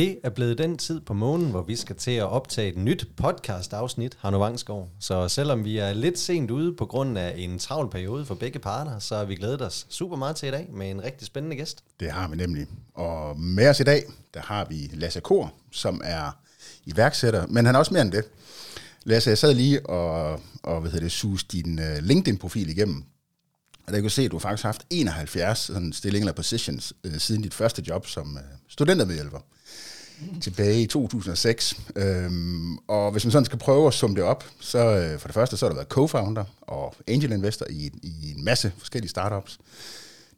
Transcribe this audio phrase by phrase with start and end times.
[0.00, 3.08] Det er blevet den tid på månen, hvor vi skal til at optage et nyt
[3.16, 4.88] podcast-afsnit, Hanno Vangsgaard.
[5.00, 8.58] Så selvom vi er lidt sent ude på grund af en travl periode for begge
[8.58, 11.56] parter, så har vi glædet os super meget til i dag med en rigtig spændende
[11.56, 11.84] gæst.
[12.00, 12.66] Det har vi nemlig.
[12.94, 14.04] Og med os i dag,
[14.34, 16.38] der har vi Lasse Kor, som er
[16.86, 18.24] iværksætter, men han er også mere end det.
[19.04, 23.04] Lasse, jeg sad lige og, og hvad hedder det, sus din øh, LinkedIn-profil igennem,
[23.86, 27.42] og der kan se, at du har haft 71 sådan stillinger eller positions øh, siden
[27.42, 29.38] dit første job som øh, studentermedhjælper
[30.40, 31.80] tilbage i 2006.
[31.96, 35.34] Øhm, og hvis man sådan skal prøve at summe det op, så øh, for det
[35.34, 39.58] første, så har du været co-founder og angel investor i, i en masse forskellige startups.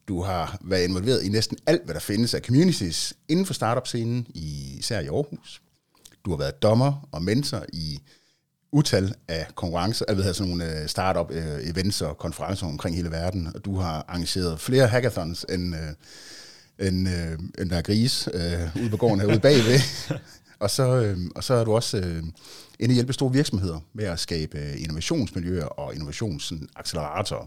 [0.08, 4.27] Du har været involveret i næsten alt, hvad der findes af communities inden for startup-scenen,
[4.34, 5.62] især i Aarhus.
[6.24, 8.00] Du har været dommer og mentor i
[8.72, 12.96] utal af konkurrencer, øh, jeg ved, sådan nogle øh, startup øh, events og konferencer omkring
[12.96, 15.74] hele verden, og du har arrangeret flere hackathons end,
[16.78, 19.81] øh, end, øh, end der er gris øh, ude på gården herude bagved.
[20.61, 22.23] og, så, øh, og så er du også øh,
[22.81, 27.47] inde i hjælpe store virksomheder med at skabe innovationsmiljøer og innovationsacceleratorer.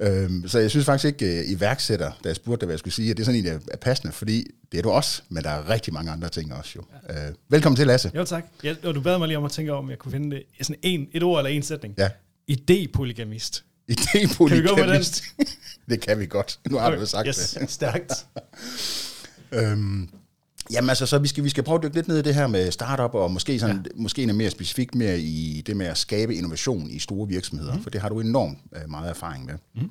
[0.00, 2.94] Øhm, så jeg synes faktisk ikke, uh, iværksætter, da jeg spurgte dig, hvad jeg skulle
[2.94, 5.50] sige, at det er sådan en, er passende, fordi det er du også, men der
[5.50, 6.82] er rigtig mange andre ting også jo.
[7.08, 7.28] Ja.
[7.28, 8.10] Uh, velkommen til, Lasse.
[8.14, 8.44] Jo, tak.
[8.64, 10.80] Ja, og du bad mig lige om at tænke om jeg kunne finde det, sådan
[10.82, 11.94] en, et ord eller en sætning.
[11.98, 12.08] Ja.
[12.50, 13.62] Idépolygamist.
[13.88, 14.48] Idépolygamist.
[14.48, 15.00] Kan vi gå med
[15.38, 15.46] den?
[15.90, 16.58] det kan vi godt.
[16.70, 17.56] Nu har Okay, du sagt yes.
[17.60, 17.70] det.
[17.78, 18.12] Stærkt.
[19.52, 20.08] Øhm,
[20.70, 22.46] jamen altså, så vi skal, vi skal prøve at dykke lidt ned i det her
[22.46, 24.02] med startup, og måske, sådan, ja.
[24.02, 27.82] måske noget mere specifikt mere i det med at skabe innovation i store virksomheder, mm.
[27.82, 29.54] for det har du enormt øh, meget erfaring med.
[29.74, 29.90] Mm.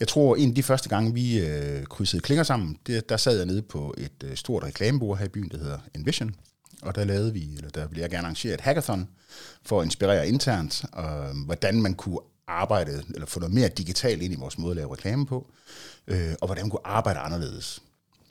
[0.00, 3.36] Jeg tror, en af de første gange, vi øh, krydsede klinger sammen, det, der sad
[3.36, 6.34] jeg nede på et øh, stort reklamebord her i byen, der hedder Envision,
[6.82, 9.08] og der lavede vi, eller der ville jeg gerne arrangere et hackathon
[9.62, 14.32] for at inspirere internt, øh, hvordan man kunne arbejde, eller få noget mere digitalt ind
[14.32, 15.50] i vores måde at lave reklame på,
[16.06, 17.82] øh, og hvordan man kunne arbejde anderledes.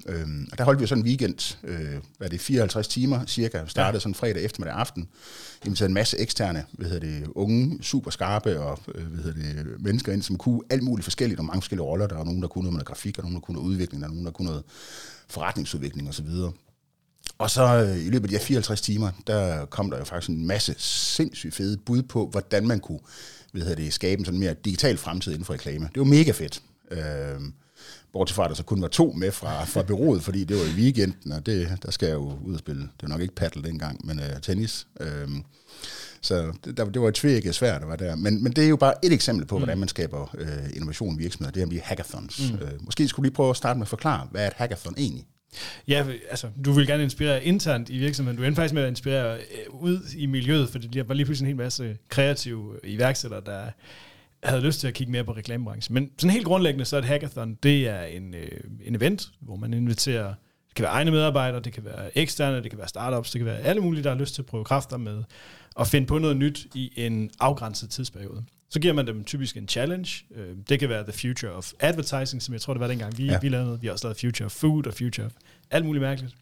[0.07, 3.25] Øhm, og der holdt vi jo sådan en weekend, øh, hvad er det, 54 timer
[3.25, 3.99] cirka, startede ja.
[3.99, 5.09] sådan fredag eftermiddag aften,
[5.65, 9.81] inviterede en masse eksterne, hvad hedder det, unge, super skarpe og øh, hvad hedder det,
[9.81, 12.07] mennesker ind, som kunne alt muligt forskelligt, og mange forskellige roller.
[12.07, 14.01] Der var nogen, der kunne noget med noget grafik, og nogen, der kunne noget udvikling,
[14.01, 14.63] der var nogen, der kunne noget
[15.29, 16.27] forretningsudvikling osv.
[17.37, 20.29] Og så øh, i løbet af de her 54 timer, der kom der jo faktisk
[20.29, 22.99] en masse sindssygt fede bud på, hvordan man kunne
[23.53, 25.89] hvad hedder det, skabe en sådan mere digital fremtid inden for reklame.
[25.93, 26.61] Det var mega fedt.
[26.91, 27.41] Øh,
[28.13, 30.63] Bortset fra, at der så kun var to med fra, fra byrådet, fordi det var
[30.63, 32.81] i weekenden, og det, der skal jeg jo ud og spille.
[32.81, 34.87] Det var nok ikke paddle dengang, men uh, tennis.
[35.25, 35.45] Um,
[36.21, 38.15] så det, der, det var et tvækket svært, der var der.
[38.15, 39.59] Men, men det er jo bare et eksempel på, mm.
[39.59, 41.51] hvordan man skaber uh, innovation i virksomheder.
[41.51, 42.51] Det er de hackathons.
[42.51, 42.57] Mm.
[42.61, 44.93] Uh, måske skulle du lige prøve at starte med at forklare, hvad er et hackathon
[44.97, 45.25] egentlig?
[45.87, 48.37] Ja, altså, du vil gerne inspirere internt i virksomheden.
[48.37, 51.45] Du er faktisk med at inspirere øh, ud i miljøet, for det var lige pludselig
[51.45, 53.61] en hel masse kreative øh, iværksættere, der
[54.43, 55.93] havde lyst til at kigge mere på reklamebranchen.
[55.93, 59.55] Men sådan helt grundlæggende, så er et hackathon, det er en, øh, en event, hvor
[59.55, 60.27] man inviterer,
[60.67, 63.45] det kan være egne medarbejdere, det kan være eksterne, det kan være startups, det kan
[63.45, 65.23] være alle mulige, der har lyst til at prøve kræfter med
[65.79, 68.43] at finde på noget nyt i en afgrænset tidsperiode.
[68.73, 70.25] Så giver man dem typisk en challenge.
[70.35, 73.25] Øh, Det kan være The Future of Advertising, som jeg tror, det var dengang, vi,
[73.25, 73.39] Ja.
[73.39, 73.81] vi lavede noget.
[73.81, 75.31] Vi har også lavet Future of Food og Future of
[75.71, 76.35] alt muligt mærkeligt.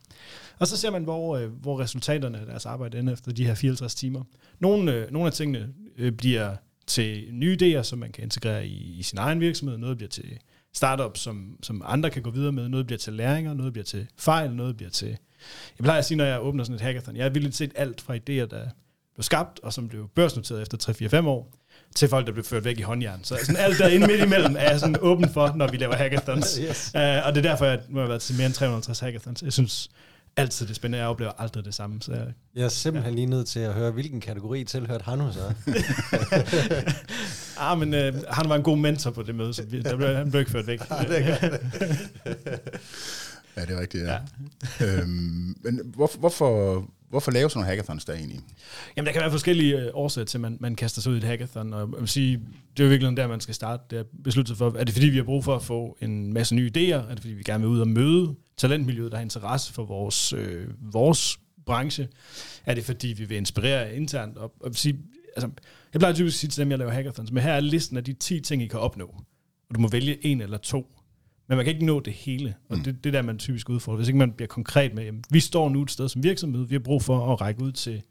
[0.59, 3.55] Og så ser man, hvor, øh, hvor resultaterne af deres arbejde ender efter de her
[3.55, 4.23] 54 timer.
[4.59, 6.55] Nogle, øh, nogle af tingene øh, bliver
[6.87, 9.77] til nye idéer, som man kan integrere i, i sin egen virksomhed.
[9.77, 10.39] Noget bliver til
[10.73, 12.69] startups, som, som andre kan gå videre med.
[12.69, 15.07] Noget bliver til læringer, noget bliver til fejl, noget bliver til...
[15.77, 18.01] Jeg plejer at sige, når jeg åbner sådan et hackathon, jeg har vildt set alt
[18.01, 18.67] fra idéer, der
[19.15, 20.77] blev skabt, og som blev børsnoteret efter
[21.21, 21.53] 3-4-5 år,
[21.95, 23.23] til folk, der blev ført væk i håndjern.
[23.23, 25.95] Så sådan alt der inde midt imellem er jeg sådan åben for, når vi laver
[25.95, 26.55] hackathons.
[26.61, 26.91] Yes.
[26.95, 29.41] Uh, og det er derfor, jeg har jeg været til mere end 350 hackathons.
[29.41, 29.89] Jeg synes
[30.37, 30.97] altid, det er spændende.
[30.97, 32.01] Jeg oplever aldrig det samme.
[32.01, 35.53] Så jeg, Jeg er simpelthen lige nødt til at høre, hvilken kategori tilhørte Hanno så?
[37.59, 40.15] ah, men uh, han var en god mentor på det møde, så vi, der blev,
[40.15, 40.81] han blev ikke ført væk.
[43.57, 44.17] Ja, det er rigtigt, ja.
[44.79, 44.85] ja.
[44.85, 48.39] øhm, men hvorfor, hvorfor, hvorfor lave sådan nogle hackathons der egentlig?
[48.95, 51.17] Jamen, der kan være forskellige øh, årsager til, at man, man kaster sig ud i
[51.17, 52.39] et hackathon, og jeg vil sige,
[52.77, 53.83] det er jo virkelig der, man skal starte.
[53.89, 56.55] Det er besluttet for, er det fordi, vi har brug for at få en masse
[56.55, 57.09] nye idéer?
[57.09, 60.33] Er det fordi, vi gerne vil ud og møde talentmiljøet, der har interesse for vores,
[60.33, 62.07] øh, vores branche?
[62.65, 64.37] Er det fordi, vi vil inspirere internt?
[64.37, 64.99] Og, og jeg vil sige,
[65.35, 65.49] altså,
[65.93, 68.03] jeg plejer typisk at sige til dem, jeg laver hackathons, men her er listen af
[68.03, 69.05] de 10 ting, I kan opnå.
[69.69, 71.00] Og du må vælge en eller to.
[71.51, 72.83] Men man kan ikke nå det hele, og Mm.
[72.83, 73.97] det, det er der, man typisk udfordrer.
[73.97, 76.75] Hvis ikke man bliver konkret med, jamen, vi står nu et sted som virksomhed, vi
[76.75, 78.01] har brug for at række ud til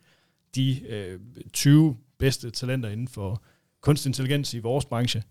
[0.54, 1.20] de øh,
[1.52, 3.42] 20 bedste talenter inden for
[3.80, 5.22] kunstig intelligens i vores branche,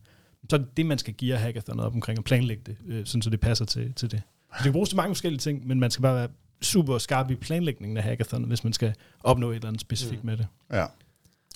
[0.50, 3.21] så er det det, man skal give hackathonet op omkring og planlægge det, øh, sådan
[3.21, 4.21] så det passer til, til det.
[4.51, 6.29] Så det kan bruges til mange forskellige ting, men man skal bare være
[6.62, 10.29] super skarp i planlægningen af hackathonet, hvis man skal opnå et eller andet specifikt Mm.
[10.29, 10.47] med det.
[10.73, 10.85] Ja.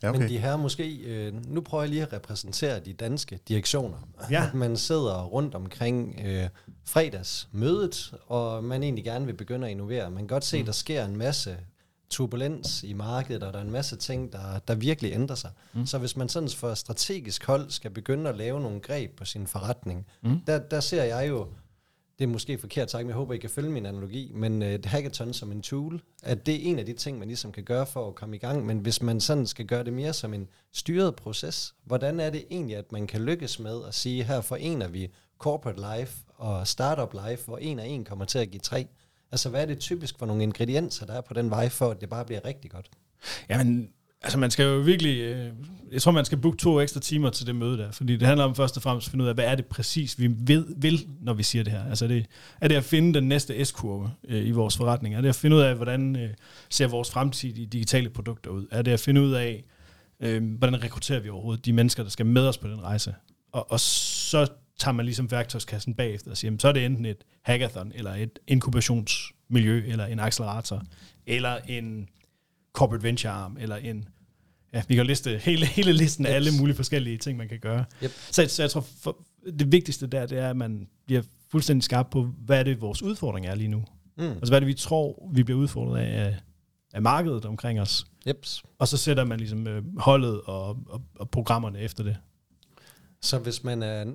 [0.03, 0.29] Ja, Men okay.
[0.29, 3.97] de her måske, øh, nu prøver jeg lige at repræsentere de danske direktioner.
[4.31, 4.45] Ja.
[4.47, 6.49] At man sidder rundt omkring øh,
[6.85, 10.09] fredagsmødet, og man egentlig gerne vil begynde at innovere.
[10.11, 11.57] Man kan godt se, at der sker en masse
[12.09, 15.51] turbulens i markedet, og der er en masse ting, der, der virkelig ændrer sig.
[15.73, 15.85] Mm.
[15.85, 19.47] Så hvis man sådan for strategisk hold skal begynde at lave nogle greb på sin
[19.47, 20.39] forretning, mm.
[20.47, 21.47] der, der ser jeg jo,
[22.23, 24.73] det er måske forkert sagt, men jeg håber, I kan følge min analogi, men øh,
[24.73, 27.63] et hackathon som en tool, at det er en af de ting, man ligesom kan
[27.63, 30.33] gøre for at komme i gang, men hvis man sådan skal gøre det mere som
[30.33, 34.41] en styret proces, hvordan er det egentlig, at man kan lykkes med at sige, her
[34.41, 35.09] forener vi
[35.39, 38.87] corporate life og startup life, hvor en og en kommer til at give tre?
[39.31, 42.01] Altså, hvad er det typisk for nogle ingredienser, der er på den vej, for at
[42.01, 42.89] det bare bliver rigtig godt?
[43.49, 43.89] Jamen,
[44.23, 45.51] altså man skal jo virkelig, øh,
[45.91, 48.45] jeg tror man skal booke to ekstra timer til det møde der, fordi det handler
[48.45, 51.07] om først og fremmest at finde ud af, hvad er det præcis, vi ved, vil,
[51.21, 51.83] når vi siger det her.
[51.89, 52.25] Altså er det,
[52.61, 55.15] er det at finde den næste S-kurve øh, i vores forretning?
[55.15, 56.29] Er det at finde ud af, hvordan øh,
[56.69, 58.67] ser vores fremtidige digitale produkter ud?
[58.71, 59.63] Er det at finde ud af,
[60.19, 63.15] øh, hvordan rekrutterer vi overhovedet de mennesker, der skal med os på den rejse?
[63.51, 64.47] Og, og så
[64.79, 68.13] tager man ligesom værktøjskassen bagefter og siger, jamen, så er det enten et hackathon, eller
[68.13, 70.83] et inkubationsmiljø, eller en accelerator,
[71.27, 72.07] eller en
[72.73, 74.09] corporate venture arm, eller en,
[74.73, 76.35] ja, vi kan liste hele, hele listen af Yep.
[76.35, 77.85] alle mulige forskellige ting, man kan gøre.
[78.03, 78.11] Yep.
[78.31, 79.17] Så, så jeg tror, for,
[79.59, 81.21] det vigtigste der, det er, at man bliver
[81.51, 83.83] fuldstændig skarp på, hvad er det, vores udfordring er lige nu.
[84.17, 84.23] Mm.
[84.23, 86.35] Altså, hvad er det, vi tror, vi bliver udfordret af,
[86.93, 88.05] af, markedet omkring os.
[88.27, 88.63] Jeps.
[88.79, 92.17] Og så sætter man ligesom øh, holdet og, og, og programmerne efter det.
[93.21, 94.05] Så hvis man er,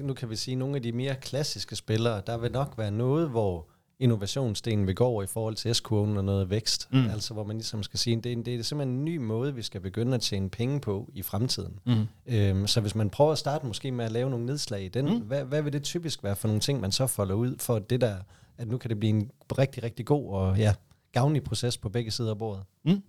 [0.00, 3.30] nu kan vi sige, nogle af de mere klassiske spillere, der vil nok være noget,
[3.30, 3.68] hvor
[3.98, 6.88] innovationsdelen vil gå over i forhold til S-kurven og noget vækst.
[6.92, 7.08] Mm.
[7.10, 9.62] Altså hvor man ligesom skal sige, det er, det er simpelthen en ny måde, vi
[9.62, 11.78] skal begynde at tjene penge på i fremtiden.
[11.86, 12.06] Mm.
[12.26, 15.04] Øhm, så hvis man prøver at starte måske med at lave nogle nedslag i den,
[15.08, 15.18] Mm.
[15.20, 18.00] hvad, hvad vil det typisk være for nogle ting, man så folder ud, for det
[18.00, 18.16] der,
[18.58, 20.74] at nu kan det blive en rigtig, rigtig god og ja,
[21.14, 22.62] gavnlig proces på begge sider af bordet?
[22.84, 23.02] Mm.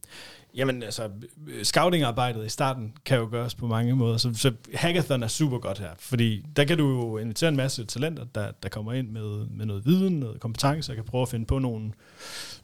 [0.55, 1.09] Jamen altså,
[1.47, 5.57] øh, scoutingarbejdet i starten kan jo gøres på mange måder, så, så hackathon er super
[5.59, 9.09] godt her, fordi der kan du jo invitere en masse talenter, der, der kommer ind
[9.09, 11.91] med, med noget viden, noget kompetence, og kan prøve at finde på nogle,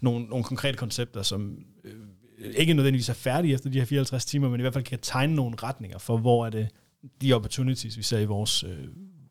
[0.01, 1.93] nogle, nogle konkrete koncepter, som øh,
[2.57, 5.35] ikke nødvendigvis er færdige efter de her 54 timer, men i hvert fald kan tegne
[5.35, 6.67] nogle retninger for, hvor er det
[7.21, 8.87] de opportunities, vi ser i vores, øh,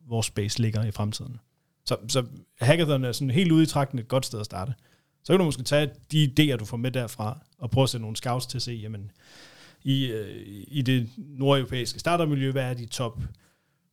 [0.09, 1.39] vores space ligger i fremtiden.
[1.85, 2.25] Så, så
[2.61, 4.73] hackathon er sådan helt ude i trakten et godt sted at starte.
[5.23, 8.01] Så kan du måske tage de idéer, du får med derfra, og prøve at sætte
[8.01, 9.11] nogle scouts til at se, jamen,
[9.83, 13.23] i, øh, i det nordeuropæiske startup-miljø, hvad er de top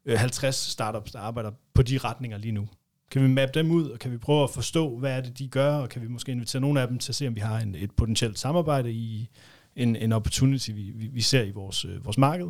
[0.04, 2.68] øh, 50 startups, der arbejder på de retninger lige nu?
[3.10, 5.48] Kan vi mappe dem ud, og kan vi prøve at forstå, hvad er det, de
[5.48, 7.58] gør, og kan vi måske invitere nogle af dem til at se, om vi har
[7.58, 9.28] en, et potentielt samarbejde i
[9.76, 12.46] en, en opportunity, vi, vi, vi ser i vores, øh, vores marked.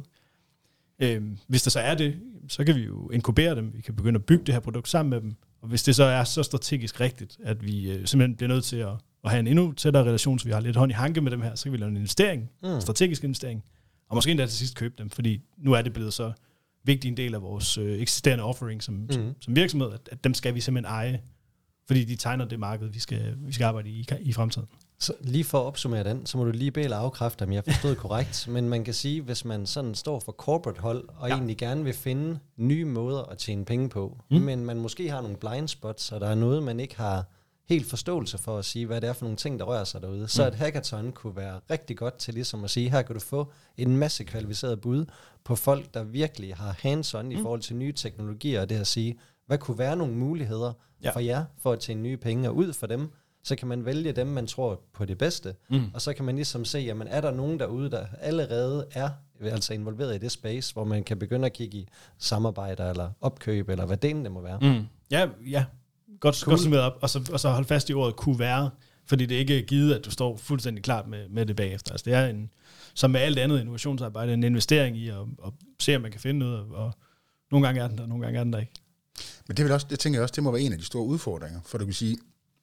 [0.98, 4.19] Øh, hvis der så er det, så kan vi jo inkubere dem, vi kan begynde
[4.19, 7.00] at bygge det her produkt sammen med dem, og hvis det så er så strategisk
[7.00, 8.93] rigtigt, at vi øh, simpelthen bliver nødt til at,
[9.25, 11.43] at have en endnu tættere relation, så vi har lidt hånd i hanke med dem
[11.43, 12.81] her, så kan vi lave en investering, mm.
[12.81, 13.64] strategisk investering,
[14.08, 16.32] og måske endda til sidst købe dem, fordi nu er det blevet så
[16.84, 19.10] vigtig en del af vores øh, eksisterende offering som, mm.
[19.10, 21.20] som, som virksomhed, at, at dem skal vi simpelthen eje,
[21.87, 24.69] fordi de tegner det marked, vi skal, vi skal arbejde i i fremtiden.
[25.00, 27.94] Så lige for at opsummere den, så må du lige bede afkræfte, om jeg forstod
[28.04, 28.48] korrekt.
[28.48, 31.34] Men man kan sige, hvis man sådan står for corporate hold, og Ja.
[31.34, 34.36] egentlig gerne vil finde nye måder at tjene penge på, Mm.
[34.40, 37.24] men man måske har nogle blind spots, og der er noget, man ikke har
[37.68, 40.28] helt forståelse for at sige, hvad det er for nogle ting, der rører sig derude.
[40.28, 40.48] Så Mm.
[40.48, 43.96] et hackathon kunne være rigtig godt til ligesom at sige, her kan du få en
[43.96, 45.04] masse kvalificeret bud
[45.44, 47.30] på folk, der virkelig har hands-on mm.
[47.30, 50.73] i forhold til nye teknologier, og det at sige, hvad kunne være nogle muligheder
[51.04, 51.11] ja.
[51.11, 53.08] for jer for at tjene nye penge, og ud for dem,
[53.45, 55.85] så kan man vælge dem, man tror på det bedste, Mm.
[55.95, 59.09] og så kan man ligesom se, jamen er der nogen derude, der allerede er
[59.42, 63.68] altså involveret i det space, hvor man kan begynde at kigge i samarbejder eller opkøb,
[63.68, 64.59] eller hvad delen det må være.
[64.62, 64.85] Mm.
[65.11, 65.64] Ja, ja.
[66.21, 66.52] Godt, cool.
[66.52, 66.99] Godt summeret op.
[67.00, 68.71] Og så, og så hold fast i ordet kunne være,
[69.07, 71.92] fordi det ikke er givet, at du står fuldstændig klart med, med det bagefter.
[71.92, 72.50] Altså det er en,
[72.95, 75.16] som med alt andet innovationsarbejde, en investering i at,
[75.47, 76.92] at se, om man kan finde noget, og
[77.50, 78.73] nogle gange er den der, nogle gange er den der ikke.
[79.49, 81.04] Men det, vil også, det tænker jeg også, det må være en af de store
[81.04, 81.61] udfordringer.
[81.66, 82.16] For du kan sige,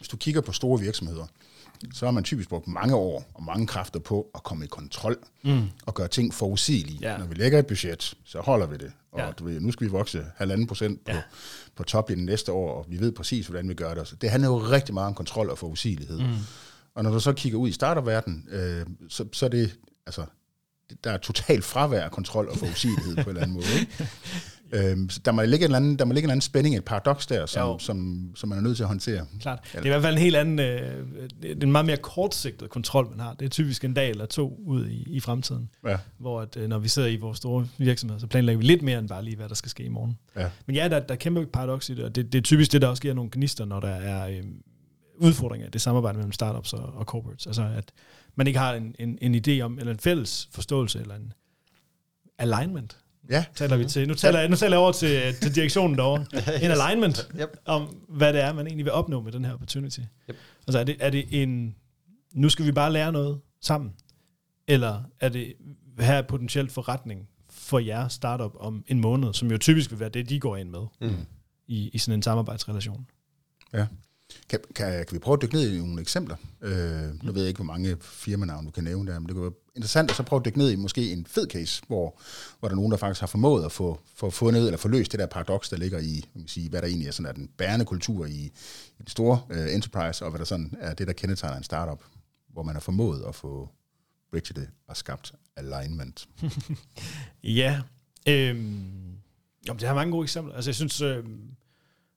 [0.05, 1.25] hvis du kigger på store virksomheder,
[1.93, 5.17] så har man typisk brugt mange år og mange kræfter på at komme i kontrol
[5.43, 5.61] Mm.
[5.85, 6.97] og gøre ting forudsigelige.
[7.01, 7.17] Ja.
[7.17, 8.91] Når vi lægger et budget, så holder vi det.
[9.11, 9.31] Og Ja.
[9.31, 11.21] du ved, nu skal vi vokse halvanden procent på, ja.
[11.75, 14.07] på toplinjen næste år, og vi ved præcis, hvordan vi gør det.
[14.07, 16.19] Så det handler jo rigtig meget om kontrol og forudsigelighed.
[16.19, 16.33] Mm.
[16.95, 20.25] Og når du så kigger ud i starterverdenen, øh, så, så er det, altså,
[21.03, 23.65] der er totalt fravær af kontrol og forudsigelighed på en eller anden måde.
[23.79, 24.09] Ikke?
[24.75, 26.75] Øhm, så der må ligge en eller anden, der må ligge en eller anden spænding,
[26.75, 27.47] et paradoks der, Jo.
[27.47, 29.25] som, som, som man er nødt til at håndtere.
[29.41, 29.59] Klart.
[29.73, 31.05] Det er i hvert fald en helt anden, øh,
[31.41, 33.33] det er en meget mere kortsigtet kontrol, man har.
[33.33, 35.97] Det er typisk en dag eller to ud i, i fremtiden, Ja.
[36.17, 38.99] hvor at, øh, når vi sidder i vores store virksomheder, så planlægger vi lidt mere
[38.99, 40.17] end bare lige, hvad der skal ske i morgen.
[40.35, 40.49] Ja.
[40.65, 42.81] Men ja, der, der er kæmpe paradoks i det, og det, det er typisk det,
[42.81, 44.43] der også giver nogle gnister, når der er øh,
[45.17, 47.47] udfordring af det samarbejde mellem startups og, og corporates.
[47.47, 47.91] Altså at
[48.35, 51.33] man ikke har en, en, en idé om, eller en fælles forståelse, eller en
[52.37, 52.97] alignment,
[53.29, 54.07] Ja, taler vi til.
[54.07, 56.25] Nu taler, jeg, nu taler jeg over til, til direktionen derovre.
[56.65, 57.57] En alignment Yep.
[57.65, 59.99] om, hvad det er, man egentlig vil opnå med den her opportunity.
[60.29, 60.35] Yep.
[60.67, 61.75] Altså er det, er det en,
[62.33, 63.91] nu skal vi bare lære noget sammen,
[64.67, 65.53] eller er det
[65.99, 70.09] her er potentielt forretning for jer startup om en måned, som jo typisk vil være
[70.09, 71.15] det, de går ind med Mm.
[71.67, 73.07] i, i sådan en samarbejdsrelation.
[73.73, 73.87] ja.
[74.49, 76.35] Kan, kan, kan vi prøve at dykke ned i nogle eksempler?
[76.61, 79.43] Øh, nu ved jeg ikke, hvor mange firmanavn du kan nævne der, men det kunne
[79.43, 82.19] være interessant at så prøve at dykke ned i måske en fed case, hvor,
[82.59, 85.11] hvor der er nogen, der faktisk har formået at få, få fundet eller få løst
[85.11, 87.33] det der paradoks, der ligger i, man kan sige, hvad der egentlig er sådan er
[87.33, 91.07] den bærende kultur i, i den store øh, enterprise, og hvad der sådan er det,
[91.07, 92.03] der kendetegner en startup,
[92.49, 93.69] hvor man har formået at få
[94.31, 96.27] bridget det og skabt alignment.
[97.43, 97.81] Ja,
[98.27, 99.17] øhm,
[99.67, 100.55] jamen, det har mange gode eksempler.
[100.55, 101.54] Altså jeg synes, øhm,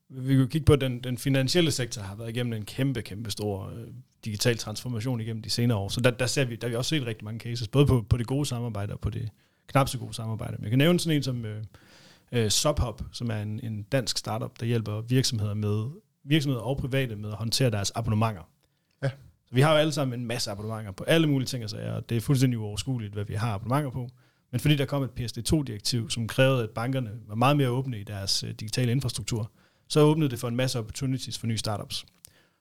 [0.09, 3.31] vi kan kigge på, at den, den finansielle sektor har været igennem en kæmpe, kæmpe
[3.31, 3.87] stor øh,
[4.25, 5.89] digital transformation igennem de senere år.
[5.89, 8.05] Så der, der, ser vi, der har vi også set rigtig mange cases, både på,
[8.09, 9.29] på det gode samarbejde og på det
[9.67, 10.55] knap så gode samarbejde.
[10.57, 11.63] Men jeg kan nævne sådan en som øh,
[12.31, 15.89] øh, Subhop, som er en, en dansk startup, der hjælper virksomheder med
[16.23, 18.49] virksomheder og private med at håndtere deres abonnementer.
[19.03, 19.09] Ja.
[19.45, 21.93] Så vi har jo alle sammen en masse abonnementer på alle mulige ting og sager,
[21.93, 24.09] og det er fuldstændig uoverskueligt, hvad vi har abonnementer på.
[24.51, 28.03] Men fordi der kom et PSD2-direktiv, som krævede, at bankerne var meget mere åbne i
[28.03, 29.51] deres øh, digitale infrastruktur,
[29.89, 32.05] så åbnede det for en masse opportunities for nye startups.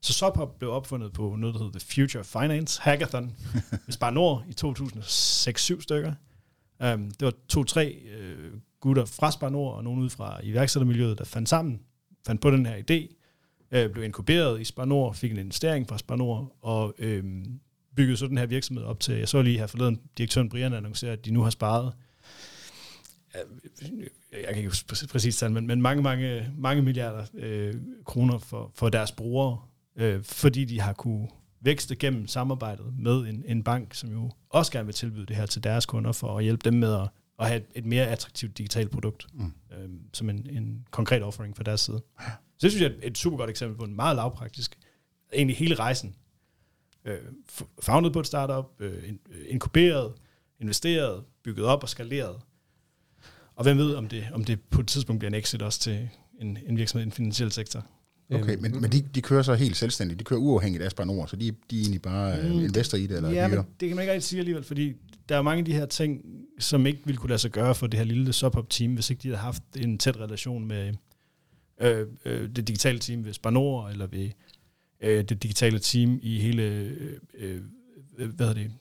[0.02, 3.36] Så Subhop blev opfundet på noget, der hedder The Future Finance Hackathon
[3.86, 6.12] ved Spar Nord i 2006-7 stykker.
[6.84, 11.24] Um, det var to-tre øh, gutter fra Spar Nord og nogen ud fra iværksættermiljøet, der
[11.24, 11.80] fandt sammen,
[12.26, 13.14] fandt på den her idé,
[13.72, 17.24] øh, blev inkuberet i Spar Nord, fik en investering fra Spar Nord, og øh,
[17.96, 21.12] byggede så den her virksomhed op til, jeg så lige her forleden, direktøren Brian annoncerer,
[21.12, 21.92] at de nu har sparet
[24.32, 24.72] jeg kan ikke
[25.08, 29.58] præcis tal, men, men mange, mange, mange milliarder øh, kroner for, for deres brugere,
[29.96, 31.28] øh, fordi de har kunne
[31.60, 35.46] vækste gennem samarbejdet med en, en bank, som jo også gerne vil tilbyde det her
[35.46, 37.08] til deres kunder, for at hjælpe dem med at,
[37.38, 39.52] at have et, et mere attraktivt digitalt produkt, mm.
[39.72, 42.02] øh, som en, en konkret offering fra deres side.
[42.58, 44.78] Så det synes jeg er et super godt eksempel på en meget lavpraktisk,
[45.32, 46.14] egentlig hele rejsen.
[47.04, 47.18] Øh,
[47.82, 49.12] founded på et startup, øh,
[49.48, 50.14] inkuberet,
[50.60, 52.36] investeret, bygget op og skaleret,
[53.58, 56.08] og hvem ved, om det, om det på et tidspunkt bliver en exit også til
[56.40, 57.86] en, en virksomhed i den finansielle sektor.
[58.30, 60.18] Okay, Øhm, men, men de, de kører så helt selvstændigt.
[60.18, 62.58] De kører uafhængigt af Nord, så de, de er egentlig bare mm.
[62.58, 64.94] investor i det, eller ja, men det kan man ikke rigtig sige alligevel, fordi
[65.28, 66.24] der er mange af de her ting,
[66.58, 69.28] som ikke ville kunne lade sig gøre for det her lille subhop-team, hvis ikke de
[69.28, 70.94] havde haft en tæt relation med
[71.80, 74.30] øh, øh, det digitale team ved Spar Nord, eller ved
[75.00, 77.60] øh, det digitale team i hele, øh, øh,
[78.16, 78.72] hvad hedder det,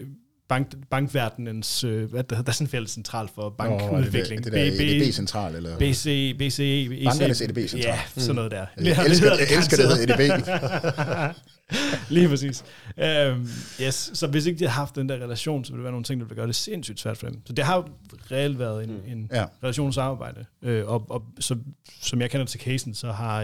[0.00, 0.06] øh,
[0.48, 4.40] bank, bankverdenens, øh, hvad der, der er sådan en fælles central for bankudvikling.
[4.40, 5.78] Nå, det, det der EDB-central, eller...
[5.78, 7.04] BC, BCE, EC.
[7.04, 7.80] Bankernes EDB-central.
[7.80, 8.66] Ja, sådan noget der.
[8.76, 11.34] Jeg elsker, jeg elsker det, hedder EDB.
[12.10, 12.64] Lige præcis.
[12.96, 13.48] Um,
[13.82, 16.04] yes, så hvis ikke de havde haft den der relation, så ville det være nogle
[16.04, 17.40] ting, der ville gøre det sindssygt svært for dem.
[17.46, 17.84] Så det har jo
[18.30, 19.44] reelt været en, en Ja.
[19.62, 20.44] relationssamarbejde.
[20.62, 21.56] Øh, og, og så,
[22.00, 23.42] som jeg kender til casen, så har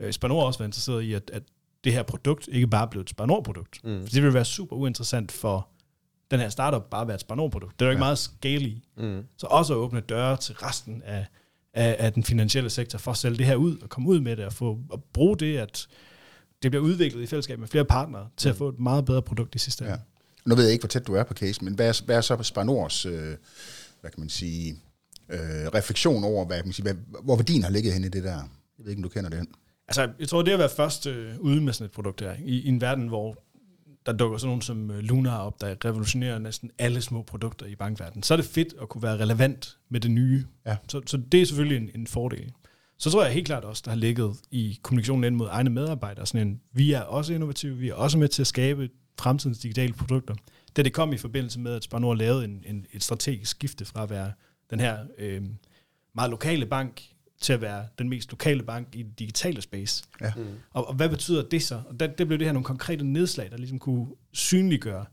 [0.00, 1.42] øh, Spanor også været interesseret i, at, at
[1.84, 3.80] det her produkt ikke bare blev et Spanor-produkt.
[3.84, 4.00] Mm.
[4.02, 5.68] For det ville være super uinteressant for
[6.30, 7.80] den her startup bare være et Spanor-produkt.
[7.80, 8.06] Det er jo ikke ja.
[8.06, 8.84] meget scale i.
[8.96, 9.22] Mm.
[9.36, 11.26] Så også at åbne døre til resten af,
[11.74, 14.36] af, af den finansielle sektor for at sælge det her ud og komme ud med
[14.36, 15.88] det og få at bruge det, at
[16.62, 19.54] det bliver udviklet i fællesskab med flere partnere til at få et meget bedre produkt
[19.54, 19.92] i sidste ende.
[19.92, 19.98] Ja.
[20.46, 22.20] Nu ved jeg ikke, hvor tæt du er på case, men hvad er, hvad er
[22.20, 23.36] så Spar Nords, øh,
[24.00, 24.70] hvad kan man sige,
[25.28, 25.38] øh,
[25.74, 28.36] refleksion over, hvad, kan man sige, hvad, hvor værdien har ligget henne i det der?
[28.78, 29.48] Jeg ved ikke, om du kender det.
[29.88, 32.60] Altså, jeg tror, det at være først øh, ude med sådan et produkt her, i,
[32.60, 33.36] i en verden, hvor
[34.08, 37.74] der dukker sådan nogen som øh, Luna op, der revolutionerer næsten alle små produkter i
[37.74, 40.44] bankverdenen, så er det fedt at kunne være relevant med det nye.
[40.66, 40.76] Ja.
[40.88, 42.52] Så, så det er selvfølgelig en, en fordel.
[42.98, 46.26] Så tror jeg helt klart også, der har ligget i kommunikationen ind mod egne medarbejdere,
[46.26, 48.88] sådan en, vi er også innovative, vi er også med til at skabe
[49.18, 50.34] fremtidens digitale produkter.
[50.76, 53.84] Da det kom i forbindelse med, at Spar Nord lavede en, en, et strategisk skifte
[53.84, 54.32] fra at være
[54.70, 55.42] den her øh,
[56.14, 57.02] meget lokale bank,
[57.40, 60.04] til at være den mest lokale bank i det digitale space.
[60.20, 60.32] Ja.
[60.36, 60.44] Mm.
[60.70, 61.82] Og, og hvad betyder det så?
[61.88, 65.04] Og der, det blev det her nogle konkrete nedslag, der ligesom kunne synliggøre,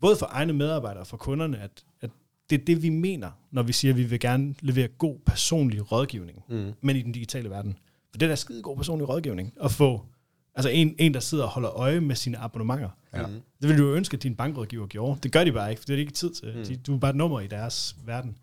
[0.00, 2.10] både for egne medarbejdere og for kunderne, at, at
[2.50, 5.92] det er det, vi mener, når vi siger, at vi vil gerne levere god personlig
[5.92, 6.72] rådgivning, mm.
[6.80, 7.78] men i den digitale verden.
[8.10, 10.06] For det er da skide god personlig rådgivning at få
[10.54, 12.88] altså en, en, der sidder og holder øje med sine abonnementer.
[13.14, 13.22] Ja.
[13.60, 15.20] Det vil du jo ønske, at din bankrådgiver gjorde.
[15.22, 16.52] Det gør de bare ikke, for det er ikke tid til.
[16.56, 16.64] Mm.
[16.64, 18.36] De, du er bare et nummer i deres verden.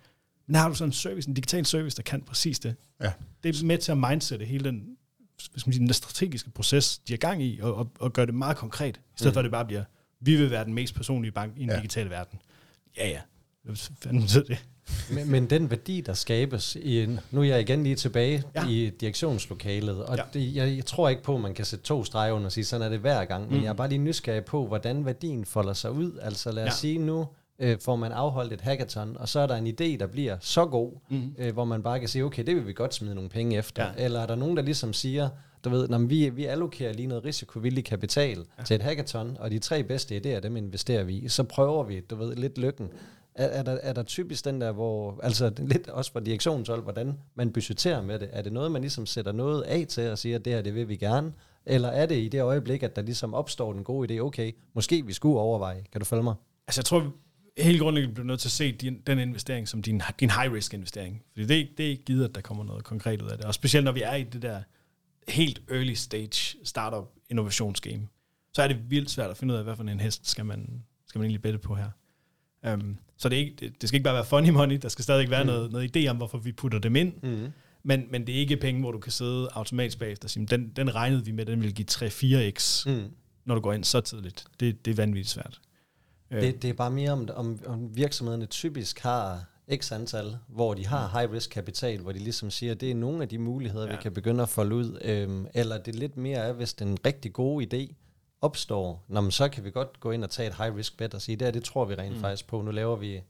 [0.50, 2.76] Men har du sådan en service, en digital service, der kan præcis det.
[3.02, 3.12] Ja.
[3.44, 6.98] Det er med til at mindsætte hele den, hvad skal man sige, den strategiske proces,
[6.98, 8.98] de er gang i, og, og, og gøre det meget konkret.
[8.98, 9.34] I stedet mm.
[9.34, 9.84] for, at det bare bliver,
[10.20, 11.76] vi vil være den mest personlige bank i den Ja.
[11.76, 12.40] digitale verden.
[12.98, 13.20] Ja, ja.
[13.64, 14.66] Hvad fanden betyder det?
[15.12, 18.68] Men, men den værdi, der skabes, i en, nu er jeg igen lige tilbage Ja.
[18.68, 20.24] i direktionslokalet, og Ja.
[20.34, 22.66] det, jeg, jeg tror ikke på, at man kan sætte to streger under og sige,
[22.66, 23.64] sådan er det hver gang, men Mm.
[23.64, 26.20] jeg er bare lige nysgerrig på, hvordan værdien folder sig ud.
[26.22, 26.76] Altså lad os ja.
[26.76, 27.28] sige, nu
[27.60, 30.66] øh, får man afholdt et hackathon, og så er der en idé, der bliver så
[30.66, 31.36] god, Mm.
[31.38, 33.86] øh, hvor man bare kan sige, okay, det vil vi godt smide nogle penge efter.
[33.86, 33.92] Ja.
[34.04, 35.30] Eller er der nogen, der ligesom siger,
[35.64, 38.64] du ved, "Nå, men vi, vi allokerer lige noget risikovillig kapital ja.
[38.64, 41.28] til et hackathon, og de tre bedste idéer, dem investerer vi i.
[41.28, 42.88] Så prøver vi, du ved, lidt lykken.
[43.36, 47.14] Er, er, der, er der typisk den der, hvor, altså lidt også fra direktionshold, hvordan
[47.36, 48.30] man budgeterer med det?
[48.32, 50.76] Er det noget, man ligesom sætter noget af til og siger, at det her, det
[50.76, 51.34] vil vi gerne?
[51.66, 55.06] Eller er det i det øjeblik, at der ligesom opstår den gode idé, okay, måske
[55.06, 56.36] vi skulle overveje, kan du følge mig?
[56.68, 57.10] Altså jeg tror, vi
[57.60, 61.24] helt grundlæggende bliver nødt til at se din, den investering som din, din high-risk investering.
[61.34, 63.38] Fordi det er, ikke- det er ikke givet, at der kommer noget konkret ud af
[63.38, 63.46] det.
[63.46, 64.62] Og specielt når vi er i det der
[65.28, 68.08] helt early stage startup innovationsgame,
[68.54, 70.84] så er det vildt svært at finde ud af, hvad for en hest skal man,
[71.08, 71.90] skal man egentlig bette på her.
[72.74, 75.04] Um, så det, er ikke, det, det skal ikke bare være funny money, der skal
[75.04, 75.48] stadig være mm.
[75.48, 77.48] noget, noget idé om, hvorfor vi putter dem ind, Mm.
[77.84, 80.70] men, men det er ikke penge, hvor du kan sidde automatisk bagefter og sige, den,
[80.70, 83.12] den regnede vi med, den vil give 3-4x, Mm.
[83.46, 84.46] når du går ind så tidligt.
[84.60, 85.60] Det, det er vanvittigt svært.
[86.32, 89.46] Øh, Det, det er bare mere om, om, om virksomhederne typisk har
[89.76, 92.96] x antal, hvor de har high risk kapital, hvor de ligesom siger, at det er
[92.96, 93.92] nogle af de muligheder, ja.
[93.92, 93.98] Ja.
[93.98, 95.00] vi kan begynde at folde ud.
[95.02, 97.94] Øhm, eller det lidt mere er, hvis den rigtig gode idé
[98.42, 101.14] opstår, Nå, men så kan vi godt gå ind og tage et high risk bet
[101.14, 102.22] og sige, det her, det tror vi rent mm.
[102.22, 102.62] faktisk på.
[102.62, 103.22] Nu laver vi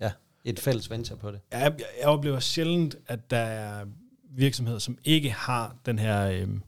[0.00, 0.12] ja,
[0.44, 1.40] et fælles venture på det.
[1.52, 3.86] Jeg, jeg, jeg oplever sjældent, at der er
[4.30, 6.62] virksomheder, som ikke har den her øhm,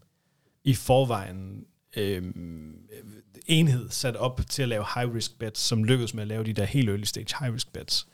[0.65, 1.67] i forvejen
[1.99, 2.75] øhm,
[3.47, 6.65] enhed sat op til at lave high-risk bets, som lykkes med at lave de der
[6.65, 8.07] helt early stage high-risk bets.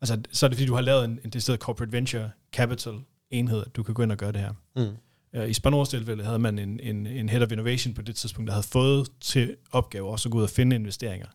[0.00, 2.94] Altså, så er det fordi, du har lavet en, en decideret corporate venture capital
[3.30, 4.52] enhed, at du kan gå ind og gøre det her.
[4.76, 4.96] Mm.
[5.34, 8.48] Øh, I Spanors tilfælde havde man en, en, en head of innovation på det tidspunkt,
[8.48, 11.26] der havde fået til opgave også at gå ud og finde investeringer.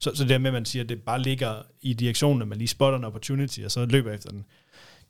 [0.00, 2.48] Så, så det der med, at man siger, at det bare ligger i direktionen, at
[2.48, 4.44] man lige spotter en opportunity, og så løber efter den.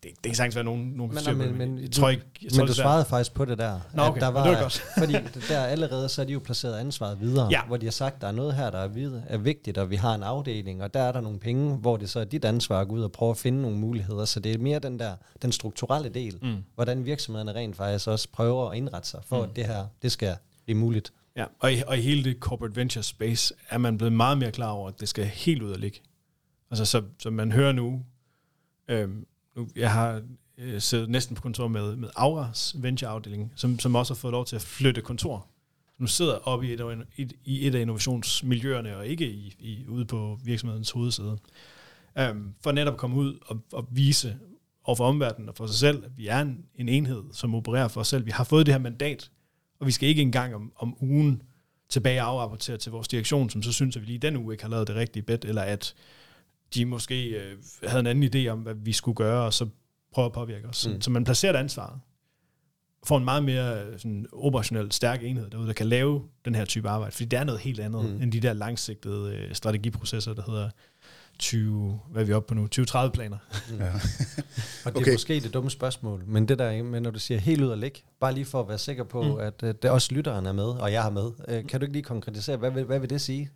[0.02, 2.50] Det, det kan sagtens være nogen, nogen Men, styr men, men, jeg tror ikke, jeg
[2.52, 3.80] tror, men du det svarede faktisk på det der.
[3.94, 4.20] Nå, at okay.
[4.20, 4.82] der var, det var godt.
[4.98, 5.12] fordi
[5.48, 7.64] der allerede, så er de jo placeret ansvaret videre, Ja.
[7.66, 9.96] hvor de har sagt, der er noget her, der er, vid- er vigtigt, og vi
[9.96, 12.80] har en afdeling, og der er der nogle penge, hvor det så er dit ansvar
[12.80, 14.24] at gå ud og prøve at finde nogle muligheder.
[14.24, 15.12] Så det er mere den der,
[15.42, 16.56] den strukturelle del, Mm.
[16.74, 19.50] hvordan virksomhederne rent faktisk også prøver at indrette sig, for Mm.
[19.50, 21.12] at det her, det skal blive muligt.
[21.36, 24.52] Ja, og i, og i hele det corporate venture space er man blevet meget mere
[24.52, 26.00] klar over, at det skal helt ud og ligge.
[26.70, 28.02] Altså, så, så man hører nu,
[28.88, 29.26] øhm,
[29.58, 30.22] nu jeg har
[30.58, 34.46] øh, siddet næsten på kontor med, med Auras ventureafdeling, som, som også har fået lov
[34.46, 35.46] til at flytte kontor.
[35.98, 40.04] Nu sidder oppe i et, et, i, et af innovationsmiljøerne, og ikke i, i, ude
[40.04, 41.38] på virksomhedens hovedsæde.
[42.30, 44.36] Um, for netop at komme ud og, og vise
[44.84, 47.88] over for omverdenen og for sig selv, at vi er en, en enhed, som opererer
[47.88, 48.26] for os selv.
[48.26, 49.30] Vi har fået det her mandat,
[49.80, 51.42] og vi skal ikke engang om, om ugen
[51.88, 54.70] tilbage afrapportere til vores direktion, som så synes, at vi lige den uge ikke har
[54.70, 55.94] lavet det rigtige bet, eller at
[56.74, 59.66] de måske øh, havde en anden idé om, hvad vi skulle gøre, og så
[60.12, 60.76] prøve at påvirke os.
[60.76, 61.00] Så, Mm.
[61.00, 61.98] så man placerer et ansvar,
[63.06, 66.64] får en meget mere øh, sådan, operationelt stærk enhed derude, der kan lave den her
[66.64, 68.22] type arbejde, fordi det er noget helt andet, Mm.
[68.22, 70.70] end de der langsigtede øh, strategiprocesser, der hedder
[71.38, 72.68] 20, hvad er vi oppe på nu?
[72.80, 73.38] 20-30 planer.
[73.70, 73.78] Mm.
[73.80, 73.92] Ja.
[74.84, 75.12] Og det er Okay.
[75.12, 78.00] måske det dumme spørgsmål, men det der, men når du siger helt ud og ligge,
[78.20, 79.38] bare lige for at være sikker på, Mm.
[79.38, 81.92] at, at det også lytteren er med, og jeg er med, øh, kan du ikke
[81.92, 83.50] lige konkretisere, hvad vil, hvad vil det sige?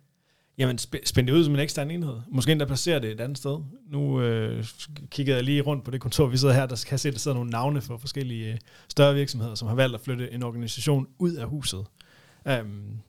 [0.57, 2.15] Jamen, sp- spænd det ud som en ekstern enhed.
[2.27, 3.57] Måske endda placere det et andet sted.
[3.91, 4.65] Nu øh,
[5.09, 7.17] kiggede jeg lige rundt på det kontor, vi sidder her, der kan jeg se, der
[7.17, 8.57] sidder nogle navne for forskellige øh,
[8.89, 11.85] større virksomheder, som har valgt at flytte en organisation ud af huset.
[12.61, 12.99] Um,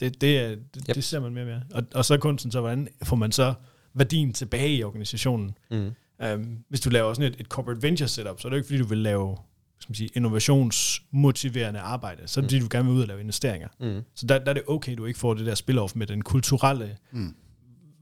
[0.00, 0.94] det, det, er- det, yep.
[0.94, 1.62] Det ser man mere og mere.
[1.74, 3.54] Og, og så kunsten så, hvordan får man så
[3.94, 5.56] værdien tilbage i organisationen?
[5.70, 5.90] Mm.
[6.34, 8.66] Um, hvis du laver sådan et, et corporate venture setup, så er det jo ikke,
[8.66, 9.36] fordi du vil lave
[9.80, 12.22] skal man sige, innovationsmotiverende arbejde.
[12.28, 13.68] Så er det, fordi du gerne vil ud og lave investeringer.
[13.80, 14.00] Mm.
[14.14, 16.96] Så der, der er det okay, du ikke får det der spil-off med den kulturelle,
[17.12, 17.34] Mm.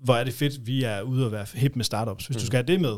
[0.04, 2.26] hvor er det fedt, vi er ude og være hip med startups.
[2.26, 2.38] Hvis mm.
[2.38, 2.46] du Mm.
[2.46, 2.96] skal have det med,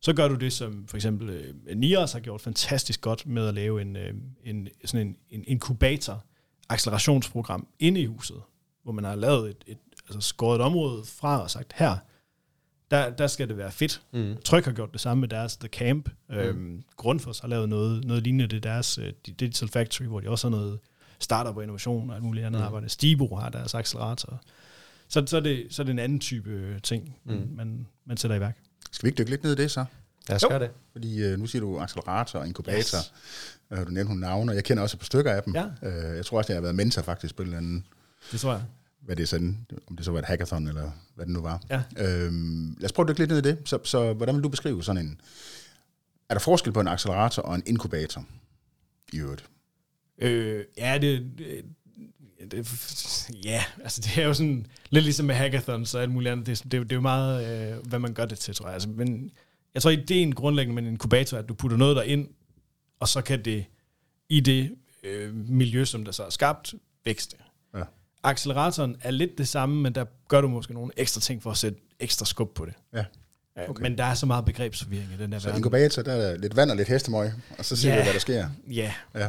[0.00, 3.54] så gør du det, som for eksempel øh, Nias har gjort fantastisk godt med at
[3.54, 6.24] lave en, øh, en, sådan en, en inkubator,
[6.68, 8.36] accelerationsprogram inde i huset,
[8.82, 11.96] hvor man har lavet et, et altså skåret et område fra og sagt, her,
[12.90, 14.02] der, der skal det være fedt.
[14.12, 14.34] Mm.
[14.44, 16.08] Tryk har gjort det samme med deres The Camp.
[16.28, 16.34] Mm.
[16.36, 18.46] Øhm, Grundfos har lavet noget, noget lignende.
[18.46, 20.78] Det er deres uh, Digital Factory, hvor de også har noget
[21.20, 22.66] startup og innovation og alt muligt andet Mm.
[22.66, 22.88] arbejde.
[22.88, 24.40] Stibo har deres accelerator.
[25.08, 27.32] Så, så, er det, så er det en anden type øh, ting, mm.
[27.34, 27.48] Mm.
[27.56, 28.58] man, man sætter i værk.
[28.92, 29.84] Skal vi ikke dykke lidt ned i det så?
[30.28, 30.48] Lad os Jo.
[30.48, 30.70] gøre det.
[30.92, 32.98] Fordi øh, nu siger du accelerator og inkubator.
[32.98, 33.12] Yes.
[33.70, 35.54] Øh, du nævnte nogle navne, og jeg kender også et par stykker af dem.
[35.54, 35.64] Ja.
[35.82, 37.84] Øh, jeg tror også, jeg har været mentor faktisk på en eller anden,
[38.32, 38.62] Det tror jeg.
[39.06, 41.62] Hvad det er sådan, om det så var et hackathon, eller hvad det nu var.
[41.70, 41.82] Ja.
[41.96, 43.58] Øhm, lad os prøve at dykke lidt ned i det.
[43.64, 45.20] Så, så hvordan vil du beskrive sådan en...
[46.28, 48.24] Er der forskel på en accelerator og en inkubator?
[49.12, 49.44] I øvrigt.
[50.18, 51.64] Øh, ja, det, det,
[52.50, 56.46] det, ja, altså det er jo sådan, lidt ligesom med hackathons og alt muligt andet,
[56.46, 58.74] det, det, det er jo meget, øh, hvad man gør det til, tror jeg.
[58.74, 59.30] Altså, men
[59.74, 62.28] jeg tror, ideen grundlæggende med en inkubator er, at du putter noget der ind,
[63.00, 63.64] og så kan det
[64.28, 67.36] i det øh, miljø, som der så er skabt, vækste.
[68.26, 71.56] Acceleratoren er lidt det samme, men der gør du måske nogle ekstra ting for at
[71.56, 72.74] sætte ekstra skub på det.
[72.94, 73.04] Ja.
[73.68, 73.82] Okay.
[73.82, 75.58] Men der er så meget begrebsforvirring i den der Så verden.
[75.58, 77.96] inkubator, der er lidt vand og lidt hestemøg, og så ser Ja.
[77.96, 78.48] vi, hvad der sker.
[78.70, 79.28] Ja, Ja.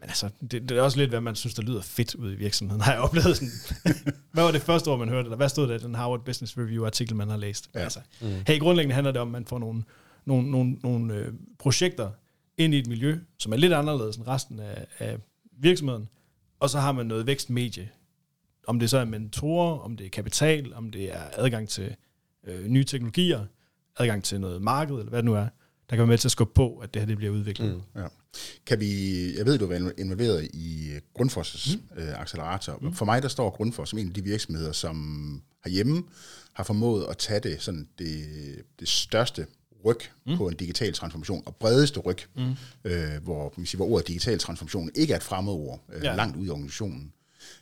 [0.00, 2.34] men altså, det, det er også lidt, hvad man synes, der lyder fedt ud i
[2.34, 3.52] virksomheden, har jeg oplevet sådan.
[4.32, 6.58] hvad var det første ord, man hørte, eller hvad stod der i den Harvard Business
[6.58, 7.70] Review-artikel, man har læst?
[7.74, 7.80] Ja.
[7.80, 8.28] Altså, mm.
[8.46, 9.82] Hey, grundlæggende handler det om, at man får nogle,
[10.24, 12.10] nogle, nogle, nogle øh, projekter
[12.58, 15.16] ind i et miljø, som er lidt anderledes end resten af, af
[15.58, 16.08] virksomheden,
[16.60, 17.88] og så har man noget vækstmedie.
[18.66, 21.96] Om det så er mentorer, om det er kapital, om det er adgang til
[22.46, 23.46] øh, nye teknologier,
[23.98, 25.48] adgang til noget marked, eller hvad det nu er,
[25.90, 27.74] der kan være med til at skubbe på, at det her det bliver udviklet.
[27.74, 28.00] Mm.
[28.00, 28.06] Ja.
[28.66, 28.92] Kan vi,
[29.38, 32.02] jeg ved, du var involveret i Grundfos' mm.
[32.02, 32.78] øh, accelerator.
[32.82, 32.92] Mm.
[32.92, 36.02] For mig, der står Grundfos som en af de virksomheder, som herhjemme
[36.52, 38.24] har formået at tage det, sådan det,
[38.80, 39.46] det største
[39.84, 40.36] ryg mm.
[40.36, 42.54] på en digital transformation, og bredeste ryg, mm.
[42.84, 46.10] øh, hvor, man siger, hvor ordet digital transformation ikke er et fremmedord, øh, Ja.
[46.10, 46.16] ja.
[46.16, 47.12] langt ud i organisationen.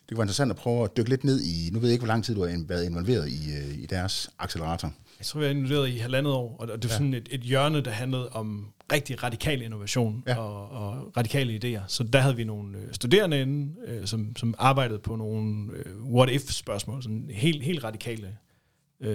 [0.09, 2.13] Det var interessant at prøve at dykke lidt ned i, nu ved jeg ikke, hvor
[2.13, 4.93] lang tid du har været involveret i, øh, i deres accelerator.
[5.19, 6.93] Jeg tror, jeg er involveret i halvandet år, og det er ja.
[6.93, 10.37] sådan et, et hjørne, der handlede om rigtig radikal innovation ja.
[10.37, 11.81] Og, og radikale idéer.
[11.87, 15.69] Så der havde vi nogle øh, studerende inde, øh, som, som arbejdede på nogle
[16.03, 18.37] what-if-spørgsmål, sådan helt, helt radikale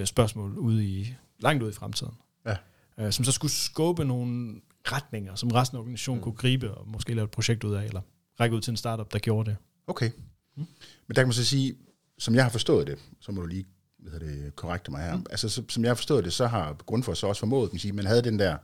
[0.04, 2.14] spørgsmål ude i, langt ude i fremtiden.
[2.46, 3.10] Ja.
[3.10, 4.54] Som så skulle skubbe nogle
[4.84, 6.22] retninger, som resten af organisationen mm.
[6.22, 8.00] kunne gribe og måske lave et projekt ud af, eller
[8.40, 9.56] række ud til en startup, der gjorde det.
[9.86, 10.10] Okay.
[10.56, 10.66] Mm.
[11.06, 11.74] Men der kan man så sige,
[12.18, 13.66] som jeg har forstået det, så må du lige
[14.10, 15.16] hvad det, korrekte mig her.
[15.16, 15.26] Mm.
[15.30, 17.80] Altså, så, som jeg har forstået det, så har Grundfos så også formået, kan man
[17.80, 18.56] sige, man havde den der,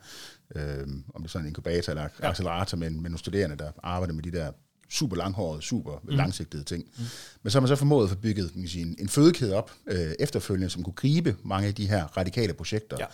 [0.56, 0.82] øh,
[1.14, 2.30] om det er sådan en inkubator eller Ja.
[2.30, 4.52] accelerator, med, med nogle studerende, der arbejder med de der
[4.90, 6.08] super langhårede, super mm.
[6.08, 6.84] langsigtede ting.
[6.98, 7.04] Mm.
[7.42, 9.72] Men så har man så formået at få bygget kan sige, en, en fødekæde op
[9.86, 12.96] øh, efterfølgende, som kunne gribe mange af de her radikale projekter.
[13.00, 13.06] Ja.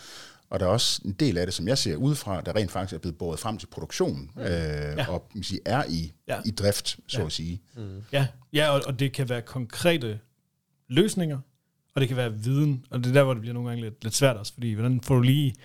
[0.49, 2.93] Og der er også en del af det, som jeg ser udefra, der rent faktisk
[2.93, 5.09] er blevet båret frem til produktion, øh, ja.
[5.09, 6.37] og man sige, er i, Ja.
[6.45, 7.25] i drift, så Ja.
[7.25, 7.61] at sige.
[8.11, 10.19] Ja, ja og, og det kan være konkrete
[10.89, 11.39] løsninger,
[11.95, 14.03] og det kan være viden, og det er der, hvor det bliver nogle gange lidt,
[14.03, 15.55] lidt svært også, fordi hvordan får du lige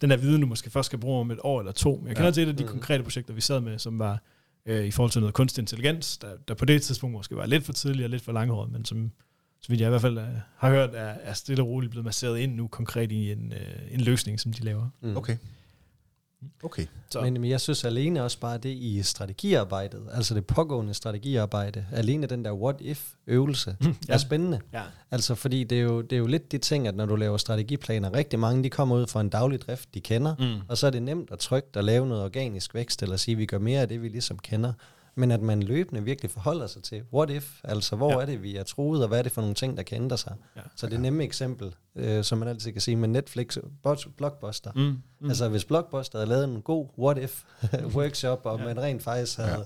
[0.00, 1.96] den der viden, du måske først skal bruge om et år eller to.
[1.96, 2.32] Men jeg kender ja.
[2.32, 4.22] til et af de konkrete projekter, vi sad med, som var
[4.66, 7.64] øh, i forhold til noget kunstig intelligens, der, der på det tidspunkt måske var lidt
[7.64, 9.12] for tidligt og lidt for langhåret, men som,
[9.62, 10.24] så vidt jeg i hvert fald øh,
[10.56, 13.94] har hørt, er, er stille og roligt blevet masseret ind nu konkret i en, øh,
[13.94, 14.88] en løsning, som de laver.
[15.02, 15.16] Mm.
[15.16, 15.36] Okay.
[16.62, 16.86] Okay.
[17.10, 21.86] Så, Men, men jeg synes alene også bare det i strategiarbejdet, altså det pågående strategiarbejde,
[21.92, 23.92] alene den der what-if-øvelse, Mm, ja.
[24.08, 24.14] ja.
[24.14, 24.60] er spændende.
[24.72, 24.82] ja.
[25.10, 27.36] Altså fordi det er, jo, det er jo lidt de ting, at når du laver
[27.36, 30.60] strategiplaner, rigtig mange de kommer ud fra en daglig drift, de kender, Mm.
[30.68, 33.38] og så er det nemt og trygt at lave noget organisk vækst, eller sige, at
[33.38, 34.72] vi gør mere af det, vi ligesom kender.
[35.14, 38.20] Men at man løbende virkelig forholder sig til, what if, altså hvor Ja.
[38.20, 40.18] er det, vi er troet, og hvad er det for nogle ting, der kan ændre
[40.18, 40.34] sig.
[40.56, 40.60] Ja.
[40.76, 43.56] Så det nemme eksempel, øh, som man altid kan sige med Netflix,
[44.16, 44.72] Blockbuster.
[44.74, 44.80] Mm.
[45.20, 45.28] Mm.
[45.28, 47.42] Altså hvis Blockbuster havde lavet en god what if
[47.96, 48.64] workshop, og Ja.
[48.64, 49.56] man rent faktisk havde ja.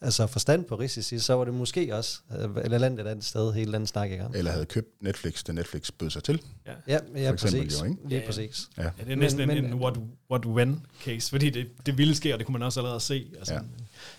[0.00, 3.52] altså forstand på risici, så var det måske også, øh, eller landet et andet sted,
[3.52, 4.36] hele den snak i gang.
[4.36, 6.42] Eller havde købt Netflix, da Netflix bød sig til.
[6.66, 6.72] Ja.
[6.88, 7.80] Ja, ja For eksempel præcis.
[7.80, 7.96] jo, ikke?
[8.02, 8.26] Lige Ja, ja.
[8.26, 8.68] præcis.
[8.78, 8.82] Ja.
[8.82, 9.98] Ja, det er næsten Men- men, men- en what,
[10.30, 13.30] what when case, fordi det, det ville ske, og det kunne man også allerede se.
[13.38, 13.60] Altså, Ja.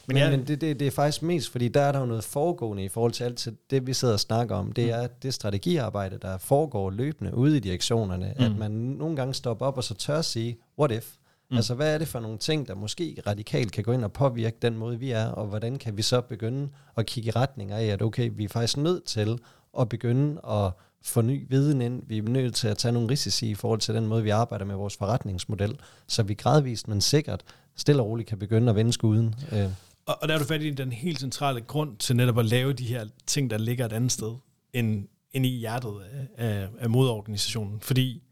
[0.08, 2.06] Men, Men, ja, men, det, det, det er faktisk mest, fordi der er der jo
[2.06, 4.72] noget foregående i forhold til alt til det, vi sidder og snakker om.
[4.72, 8.46] Det er det strategiarbejde, der foregår løbende ude i direktionerne, mm.
[8.46, 11.14] at man nogle gange stopper op og så tør at sige, what if?
[11.52, 11.58] Mm.
[11.58, 14.58] Altså, hvad er det for nogle ting, der måske radikalt kan gå ind og påvirke
[14.62, 17.86] den måde, vi er, og hvordan kan vi så begynde at kigge i retning af,
[17.86, 19.40] at okay, vi er faktisk nødt til
[19.80, 20.72] at begynde at
[21.04, 22.04] få ny viden ind.
[22.08, 24.66] Vi er nødt til at tage nogle risici i forhold til den måde, vi arbejder
[24.66, 27.44] med vores forretningsmodel, så vi gradvist, men sikkert,
[27.76, 29.36] stille og roligt kan begynde at vende skuden.
[29.52, 29.70] Øh,
[30.06, 32.74] og, og der er du fat i den helt centrale grund til netop at lave
[32.74, 34.36] de her ting, der ligger et andet sted,
[34.74, 35.94] end, end i hjertet
[36.38, 37.80] af, af, af modorganisationen.
[37.80, 38.24] Fordi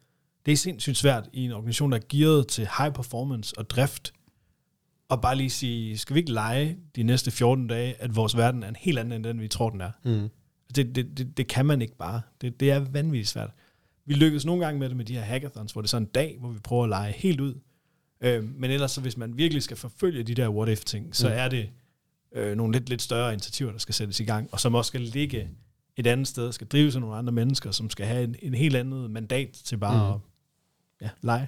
[0.46, 4.14] det er sindssygt svært i en organisation, der er gearet til high performance og drift,
[5.10, 8.64] og bare lige sige, skal vi ikke lege de næste 14 dage, at vores verden
[8.64, 9.92] er en helt anden, end den vi tror, den er.
[10.04, 10.30] mm.
[10.76, 12.22] Det, det, det, det kan man ikke bare.
[12.42, 13.50] Det, det er vanvittigt svært.
[14.06, 16.12] Vi lykkes nogle gange med det med de her hackathons, hvor det er sådan en
[16.16, 17.54] dag, hvor vi prøver at lege helt ud.
[18.22, 21.34] Øh, men ellers, så hvis man virkelig skal forfølge de der what-if-ting, så Mm.
[21.38, 21.70] er det
[22.36, 25.02] øh, nogle lidt, lidt større initiativer, der skal sættes i gang, og som også skal
[25.02, 25.50] ligge
[25.98, 28.76] et andet sted, skal drives af nogle andre mennesker, som skal have en, en helt
[28.76, 30.22] andet mandat til bare Mm.
[31.00, 31.48] at ja, lege.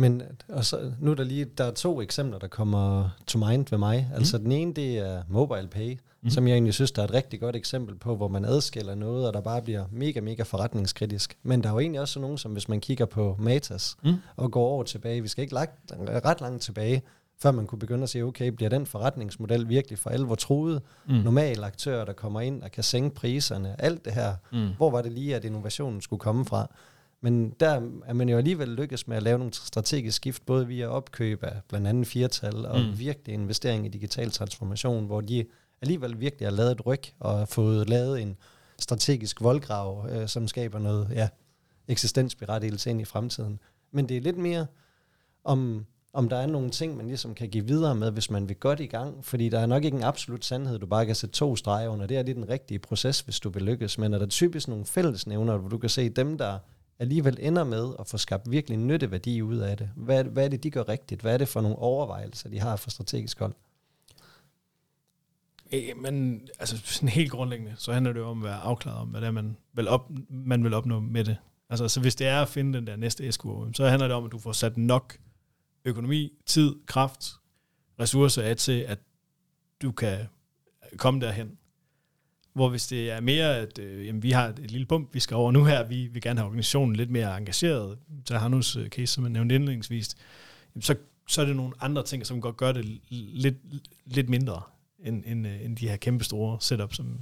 [0.00, 3.66] Men og så, nu er der lige der er to eksempler, der kommer to mind
[3.70, 4.10] ved mig.
[4.14, 6.30] Altså den ene, det er mobile pay, mm.
[6.30, 9.26] som jeg egentlig synes, der er et rigtig godt eksempel på, hvor man adskiller noget,
[9.26, 11.36] og der bare bliver mega, mega forretningskritisk.
[11.42, 14.14] Men der er jo egentlig også nogen, som hvis man kigger på Matas Mm.
[14.36, 15.92] og går over tilbage, vi skal ikke lagt,
[16.24, 17.02] ret langt tilbage,
[17.42, 20.82] før man kunne begynde at sige, okay, bliver den forretningsmodel virkelig for alvor troet?
[21.08, 21.14] Mm.
[21.14, 24.34] Normale aktører, der kommer ind og kan sænke priserne, alt det her.
[24.52, 24.68] Mm.
[24.76, 26.66] Hvor var det lige, at innovationen skulle komme fra?
[27.20, 30.86] Men der er man jo alligevel lykkes med at lave nogle strategiske skift, både via
[30.86, 32.98] opkøb af blandt andet firtal og mm.
[32.98, 35.44] virkelig investering i digital transformation, hvor de
[35.82, 38.36] alligevel virkelig har lavet et ryg og har fået lavet en
[38.78, 41.28] strategisk voldgrav, øh, som skaber noget ja,
[41.88, 43.60] eksistensberettigelse ind i fremtiden.
[43.92, 44.66] Men det er lidt mere
[45.44, 48.56] om, om der er nogle ting, man ligesom kan give videre med, hvis man vil
[48.56, 49.24] godt i gang.
[49.24, 52.06] Fordi der er nok ikke en absolut sandhed, du bare kan sætte to streger under.
[52.06, 53.98] Det er lige den rigtige proces, hvis du vil lykkes.
[53.98, 56.58] Men er der typisk nogle fællesnævner, hvor du kan se dem, der
[57.00, 59.90] alligevel ender med at få skabt virkelig nytteværdi ud af det.
[59.96, 61.20] Hvad, hvad er det, de gør rigtigt?
[61.20, 63.54] Hvad er det for nogle overvejelser, de har for strategisk hold?
[65.96, 69.20] Men altså sådan helt grundlæggende, så handler det jo om at være afklaret om, hvad
[69.20, 71.36] det er, man vil, op, man vil opnå med det.
[71.70, 74.24] Altså så hvis det er at finde den der næste SQO, så handler det om,
[74.24, 75.18] at du får sat nok
[75.84, 77.32] økonomi, tid, kraft,
[78.00, 78.98] ressourcer af til, at
[79.82, 80.18] du kan
[80.96, 81.58] komme derhen.
[82.52, 85.34] Hvor hvis det er mere, at øh, jamen, vi har et lille bump, vi skal
[85.34, 89.06] over nu her, vi vil gerne have organisationen lidt mere engageret, så har nu case,
[89.06, 90.16] som jeg nævnte indledningsvis,
[90.74, 90.94] jamen, så,
[91.28, 93.56] så er det nogle andre ting, som godt gør det lidt,
[94.06, 94.62] lidt mindre
[95.04, 97.20] end, end, øh, end de her kæmpe store setup, som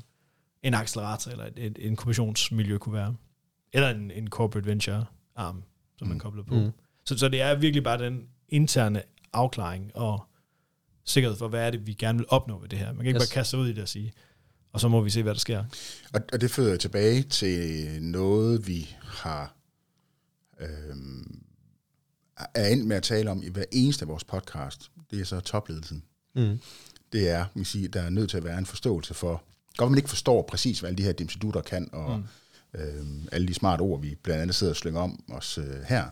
[0.63, 3.17] en accelerator eller et, et inkubationsmiljø kunne være.
[3.73, 5.05] Eller en, en corporate venture
[5.37, 5.63] arm,
[5.99, 6.09] som mm.
[6.09, 6.55] man kobler på.
[6.55, 6.71] Mm.
[7.05, 10.29] Så, så det er virkelig bare den interne afklaring og
[11.05, 12.87] sikkerhed for, hvad er det, vi gerne vil opnå ved det her.
[12.87, 13.29] Man kan ikke yes.
[13.29, 14.13] bare kaste sig ud i det og sige,
[14.79, 15.65] og så må vi se, hvad der sker.
[16.13, 19.55] Og, og det fører tilbage til noget, vi har
[20.61, 20.97] øh,
[22.55, 24.91] er endt med at tale om i hver eneste af vores podcast.
[25.11, 26.03] Det er så topledelsen.
[26.35, 26.59] Mm.
[27.13, 29.43] Det er, man siger, der er nødt til at være en forståelse for,
[29.77, 32.81] godt man ikke forstår præcis, hvad alle de her dimsedutter kan, og mm.
[32.81, 36.07] øh, alle de smarte ord, vi blandt andet sidder og slynger om os øh, her.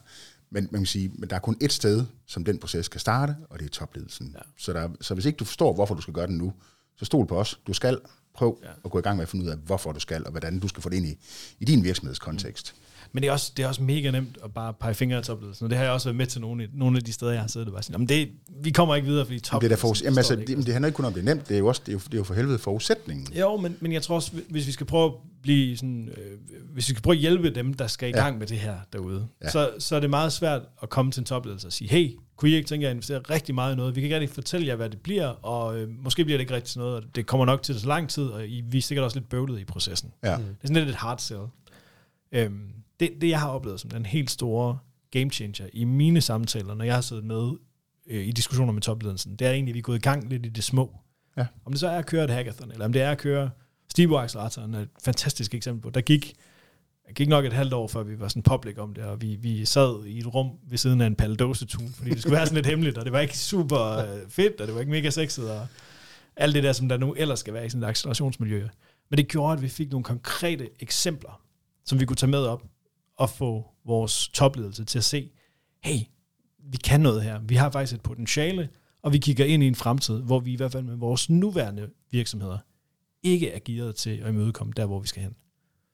[0.50, 3.36] Men man kan sige, men der er kun et sted, som den proces kan starte,
[3.50, 4.32] og det er topledelsen.
[4.34, 4.42] Ja.
[4.58, 6.52] Så, der, så hvis ikke du forstår, hvorfor du skal gøre den nu,
[6.96, 7.60] så stol på os.
[7.66, 8.00] Du skal
[8.36, 8.68] prøve ja.
[8.84, 10.68] at gå i gang med at finde ud af, hvorfor du skal, og hvordan du
[10.68, 11.18] skal få det ind i,
[11.60, 12.74] i din virksomhedskontekst.
[12.76, 12.82] Mm.
[13.12, 15.64] Men det er, også, det er også mega nemt at bare pege fingre af topledelsen,
[15.64, 17.48] og det har jeg også været med til nogle, nogle af de steder, jeg har
[17.48, 18.28] siddet og bare sådan, det,
[18.62, 19.70] vi kommer ikke videre, fordi topledelsen...
[19.70, 21.48] Det, der for, jamen, altså, det, det, det handler ikke kun om, det er nemt,
[21.48, 23.32] det er jo, også, det er jo, det er jo for helvede forudsætningen.
[23.32, 26.38] Jo, men, men jeg tror også, hvis vi skal prøve at blive sådan, øh,
[26.72, 28.38] hvis vi skal prøve at hjælpe dem, der skal i gang ja.
[28.38, 29.50] med det her derude, ja.
[29.50, 32.50] så, så er det meget svært at komme til en topledelse og sige, hey, kunne
[32.50, 33.96] I ikke tænke jer at investere rigtig meget i noget?
[33.96, 36.54] Vi kan ikke rigtig fortælle jer, hvad det bliver, og øh, måske bliver det ikke
[36.54, 39.04] rigtig noget, og det kommer nok til så lang tid, og I, vi er sikkert
[39.04, 40.12] også lidt bøvlet i processen.
[40.24, 40.36] Ja.
[40.36, 40.44] Mm.
[40.44, 41.42] Det er sådan lidt et hard sell.
[42.32, 44.78] Øhm, det, det, jeg har oplevet som den helt store
[45.10, 47.50] game changer i mine samtaler, når jeg har siddet med
[48.06, 50.46] øh, i diskussioner med topledelsen, det er egentlig, at vi er gået i gang lidt
[50.46, 50.98] i det små.
[51.36, 51.46] Ja.
[51.64, 53.50] Om det så er at køre et hackathon, eller om det er at køre
[53.90, 55.90] Stibo Acceleratoren, er et fantastisk eksempel på.
[55.90, 56.34] Der gik,
[57.08, 59.36] det gik nok et halvt år, før vi var sådan public om det, og vi,
[59.36, 62.56] vi sad i et rum ved siden af en paldosetun, fordi det skulle være sådan
[62.56, 65.50] lidt hemmeligt, og det var ikke super øh, fedt, og det var ikke mega sexet,
[65.50, 65.66] og
[66.36, 68.68] alt det der, som der nu ellers skal være i sådan et accelerationsmiljø.
[69.10, 71.40] Men det gjorde, at vi fik nogle konkrete eksempler,
[71.84, 72.64] som vi kunne tage med op
[73.16, 75.30] og få vores topledelse til at se,
[75.84, 75.98] hey,
[76.70, 77.40] vi kan noget her.
[77.40, 78.68] Vi har faktisk et potentiale,
[79.02, 81.90] og vi kigger ind i en fremtid, hvor vi i hvert fald med vores nuværende
[82.10, 82.58] virksomheder
[83.22, 85.34] ikke er gearet til at imødekomme der, hvor vi skal hen.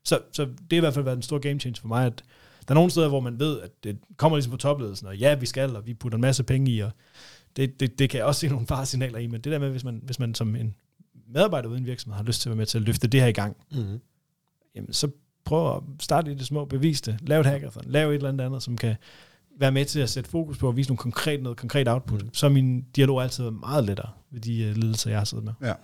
[0.04, 2.22] Så, så det er i hvert fald været en stor game change for mig, at
[2.68, 5.34] der er nogle steder, hvor man ved, at det kommer ligesom på topledelsen, og ja,
[5.34, 6.90] vi skal, og vi putter en masse penge i, og
[7.56, 9.84] det, det, det kan jeg også se nogle faresignaler i, men det der med, hvis
[9.84, 10.74] man, hvis man som en
[11.28, 13.32] medarbejder uden virksomhed har lyst til at være med til at løfte det her i
[13.32, 14.00] gang, mm-hmm.
[14.74, 15.10] jamen så
[15.44, 18.44] prøv at starte i det små, bevis det, lav et hackathon, lav et eller andet
[18.44, 18.96] andet, som kan
[19.58, 22.34] være med til at sætte fokus på at vise nogle konkret, noget konkret output, mm.
[22.34, 25.52] så er min dialog altid meget lettere ved de uh, ledelser, jeg har siddet med.
[25.62, 25.74] Ja.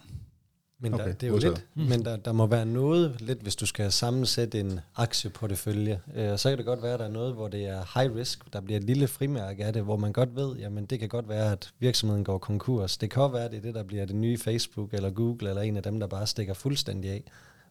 [0.80, 1.82] Men okay, der, det er jo lidt, mm.
[1.82, 6.00] men der, der må være noget lidt, hvis du skal sammensætte en aktieportefølje.
[6.14, 8.52] Øh, så kan det godt være, at der er noget, hvor det er high risk.
[8.52, 11.28] Der bliver et lille frimærke af det, hvor man godt ved, jamen det kan godt
[11.28, 12.96] være, at virksomheden går konkurs.
[12.96, 15.62] Det kan være, at det er det, der bliver det nye Facebook eller Google, eller
[15.62, 17.24] en af dem, der bare stikker fuldstændig af.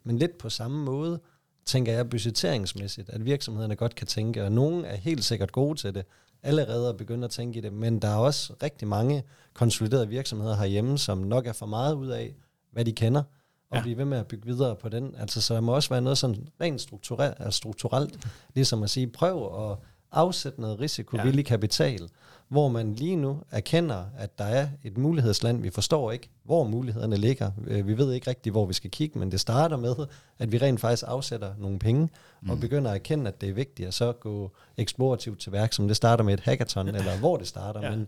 [0.04, 1.20] Men lidt på samme måde,
[1.66, 5.96] tænker jeg budgetteringsmæssigt, at virksomhederne godt kan tænke, og nogen er helt sikkert gode til
[5.96, 6.06] det,
[6.44, 10.56] allerede at begynde at tænke i det, men der er også rigtig mange konsoliderede virksomheder
[10.56, 12.36] herhjemme, som nok er for meget ud af,
[12.78, 13.24] hvad de kender,
[13.70, 13.82] og ja.
[13.82, 15.16] blive ved med at bygge videre på den.
[15.20, 19.70] Altså, så der må også være noget sådan rent strukturelt, strukturelt ligesom at sige, prøv
[19.70, 19.78] at
[20.12, 21.50] afsætte noget risikovillig ja.
[21.50, 22.10] kapital,
[22.48, 25.62] hvor man lige nu erkender, at der er et mulighedsland.
[25.62, 27.52] Vi forstår ikke, hvor mulighederne ligger.
[27.68, 29.96] Øh, vi ved ikke rigtigt, hvor vi skal kigge, men det starter med,
[30.40, 32.10] at vi rent faktisk afsætter nogle penge,
[32.42, 32.50] mm.
[32.50, 35.88] og begynder at erkende, at det er vigtigt at så gå eksplorativt til værk, som
[35.88, 37.90] det starter med et hackathon, eller hvor det starter, ja.
[37.90, 38.08] men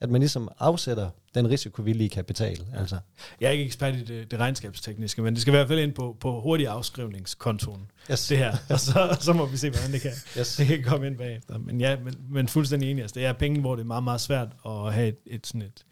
[0.00, 2.66] at man ligesom afsætter den risikovillige kapital.
[2.72, 2.78] Ja.
[2.80, 2.98] Altså.
[3.40, 5.92] Jeg er ikke ekspert i det, det regnskabstekniske, men det skal i hvert fald ind
[5.92, 8.26] på, på hurtig afskrivningskontoen, yes.
[8.26, 8.56] det her.
[8.68, 10.56] Og så, så må vi se, hvordan det kan, yes.
[10.56, 11.58] det kan komme ind bagefter.
[11.58, 13.02] Men ja, men, men fuldstændig enig.
[13.02, 15.62] Altså, det er penge, hvor det er meget, meget svært at have et, et, sådan
[15.62, 15.84] et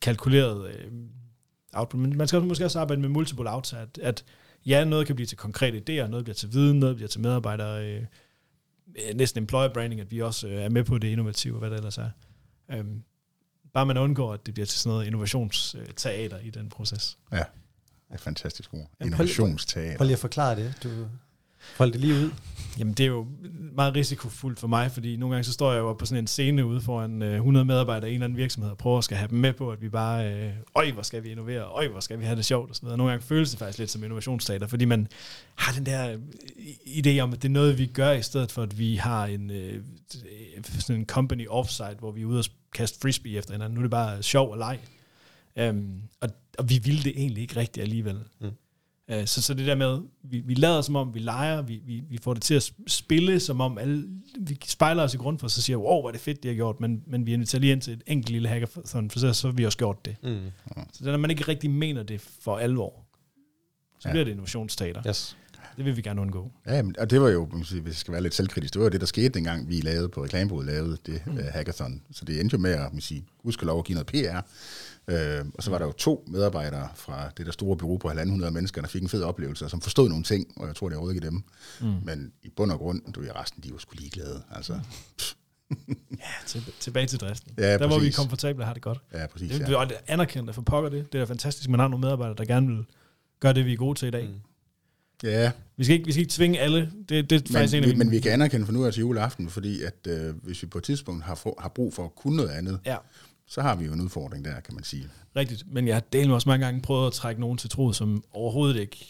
[0.00, 0.90] kalkuleret øh,
[1.72, 2.00] output.
[2.00, 4.24] Men man skal måske også arbejde med multiple outs, at, at
[4.66, 7.86] ja, noget kan blive til konkrete idéer, noget bliver til viden, noget bliver til medarbejdere,
[7.86, 8.02] øh,
[9.14, 11.76] næsten employer branding, at vi også øh, er med på det innovative, og hvad det
[11.76, 12.10] ellers er.
[12.70, 13.02] Øhm,
[13.78, 17.18] bare man undgår, at det bliver til sådan noget innovationsteater i den proces.
[17.32, 17.44] Ja, det
[18.10, 18.90] er et fantastisk ord.
[19.00, 19.96] Innovationsteater.
[19.96, 20.74] Prøv lige at forklare det.
[20.82, 20.88] Du
[21.76, 22.30] hold det lige ud.
[22.78, 23.26] Jamen, det er jo
[23.74, 26.66] meget risikofuldt for mig, fordi nogle gange så står jeg jo på sådan en scene
[26.66, 29.28] ude foran øh, 100 medarbejdere i en eller anden virksomhed og prøver at skal have
[29.28, 32.18] dem med på, at vi bare, øh, øj, hvor skal vi innovere, øj, hvor skal
[32.18, 32.96] vi have det sjovt, og så videre.
[32.96, 35.08] Nogle gange føles det faktisk lidt som innovationsstater, fordi man
[35.54, 36.18] har den der øh,
[36.86, 39.50] idé om, at det er noget, vi gør, i stedet for, at vi har en,
[39.50, 39.82] øh,
[40.78, 43.74] sådan en company offsite, hvor vi er ude og kaste frisbee efter hinanden.
[43.74, 44.78] Nu er det bare sjov og leg.
[45.70, 46.28] Um, og,
[46.58, 48.18] og vi ville det egentlig ikke rigtigt alligevel.
[48.40, 48.50] Mm.
[49.12, 52.02] Uh, så, så det der med, vi, vi lader som om, vi leger, vi, vi,
[52.10, 54.08] vi får det til at spille, som om alle,
[54.40, 56.48] vi spejler os i grund for, så siger vi, wow, hvor er det fedt, de
[56.48, 59.32] har gjort, men, men vi inviterer lige ind til et enkelt lille hackathon, for så,
[59.32, 60.16] så har vi også gjort det.
[60.22, 60.38] Mm.
[60.92, 63.04] Så det, når man ikke rigtig mener det for alvor,
[64.00, 64.12] så Ja.
[64.12, 65.02] bliver det innovationsteater.
[65.08, 65.36] Yes.
[65.76, 66.52] Det vil vi gerne undgå.
[66.66, 69.00] Ja, men, og det var jo, hvis jeg skal være lidt selvkritisk, det var det,
[69.00, 71.32] der skete dengang, vi lavede på reklamebudet, lavede det mm.
[71.32, 72.02] uh, hackathon.
[72.12, 74.40] Så det endte jo med at, man kan sige, gudskelov at give noget PR.
[75.08, 78.50] Uh, og så var der jo to medarbejdere fra det der store bureau på 1.500
[78.50, 80.98] mennesker, der fik en fed oplevelse, og som forstod nogle ting, og jeg tror, det
[80.98, 81.42] er ikke dem.
[81.80, 81.94] Mm.
[82.04, 84.42] Men i bund og grund, du ved, resten, de var sgu ligeglade.
[84.50, 84.72] Altså,
[86.10, 87.52] Ja, til, tilbage til driften.
[87.58, 88.16] Ja, der, hvor vi er præcis.
[88.16, 88.98] komfortable og har det godt.
[89.14, 89.50] ja, præcis.
[89.50, 89.76] Det, Ja.
[89.76, 91.12] og det anerkendte for pokker det.
[91.12, 92.84] Det er da fantastisk, man har nogle medarbejdere, der gerne vil
[93.40, 94.24] gøre det, vi er gode til i dag.
[94.24, 94.30] Mm.
[94.30, 94.38] Mm.
[95.22, 96.92] ja, Vi, skal ikke, vi skal ikke tvinge alle.
[97.08, 98.04] Det, det er faktisk en men, af vi, mine...
[98.04, 100.78] men vi kan anerkende for nu af til juleaften, fordi at øh, hvis vi på
[100.78, 102.96] et tidspunkt har, få, har brug for at kunne noget andet, Ja,
[103.48, 105.08] så har vi jo en udfordring der, kan man sige.
[105.36, 105.64] rigtigt.
[105.66, 108.80] Men jeg har delt også mange gange prøvet at trække nogen til tråd, som overhovedet
[108.80, 109.06] ikke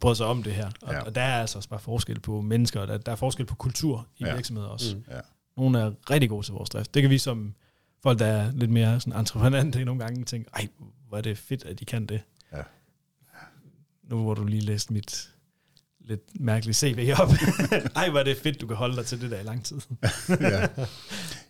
[0.00, 0.70] brød sig om det her.
[0.82, 1.00] Og, Ja.
[1.00, 3.54] og der er altså også bare forskel på mennesker, og der, der er forskel på
[3.54, 4.34] kultur i Ja.
[4.34, 4.96] virksomheder også.
[4.96, 5.04] Mm.
[5.10, 5.20] Ja.
[5.56, 6.94] Nogle er rigtig gode til vores drift.
[6.94, 7.54] Det kan vi som
[8.02, 10.68] folk, der er lidt mere sådan entreprenante nogle gange tænke, ej,
[11.08, 12.20] hvor er det fedt, at de kan det.
[12.52, 12.62] Ja.
[14.10, 15.30] Nu hvor du lige læste mit
[16.00, 17.28] lidt mærkelige CV op.
[17.96, 19.76] ej, hvor er det fedt, du kan holde dig til det der i lang tid.
[20.40, 20.66] ja.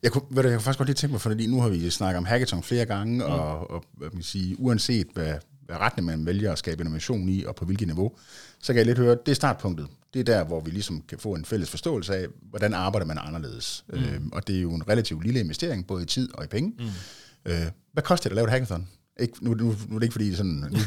[0.03, 1.91] Jeg kunne, ved du, jeg kunne faktisk godt lige tænke mig, fordi nu har vi
[1.91, 3.33] snakket om hackathon flere gange, mm.
[3.33, 5.35] og, og hvad man sige, uanset hvad,
[5.67, 8.13] hvad retning man vælger at skabe innovation i, og på hvilket niveau,
[8.61, 9.87] så kan jeg lidt høre, det er startpunktet.
[10.15, 13.19] Det er der, hvor vi ligesom kan få en fælles forståelse af, hvordan arbejder man
[13.21, 13.85] anderledes.
[13.89, 13.99] Mm.
[13.99, 16.73] Øhm, og det er jo en relativt lille investering, både i tid og i penge.
[16.79, 17.53] Mm.
[17.53, 18.89] Øh, hvad koster det at lave et hackathon?
[19.21, 20.79] Ikke, nu, nu, nu er det ikke fordi, sådan, nu,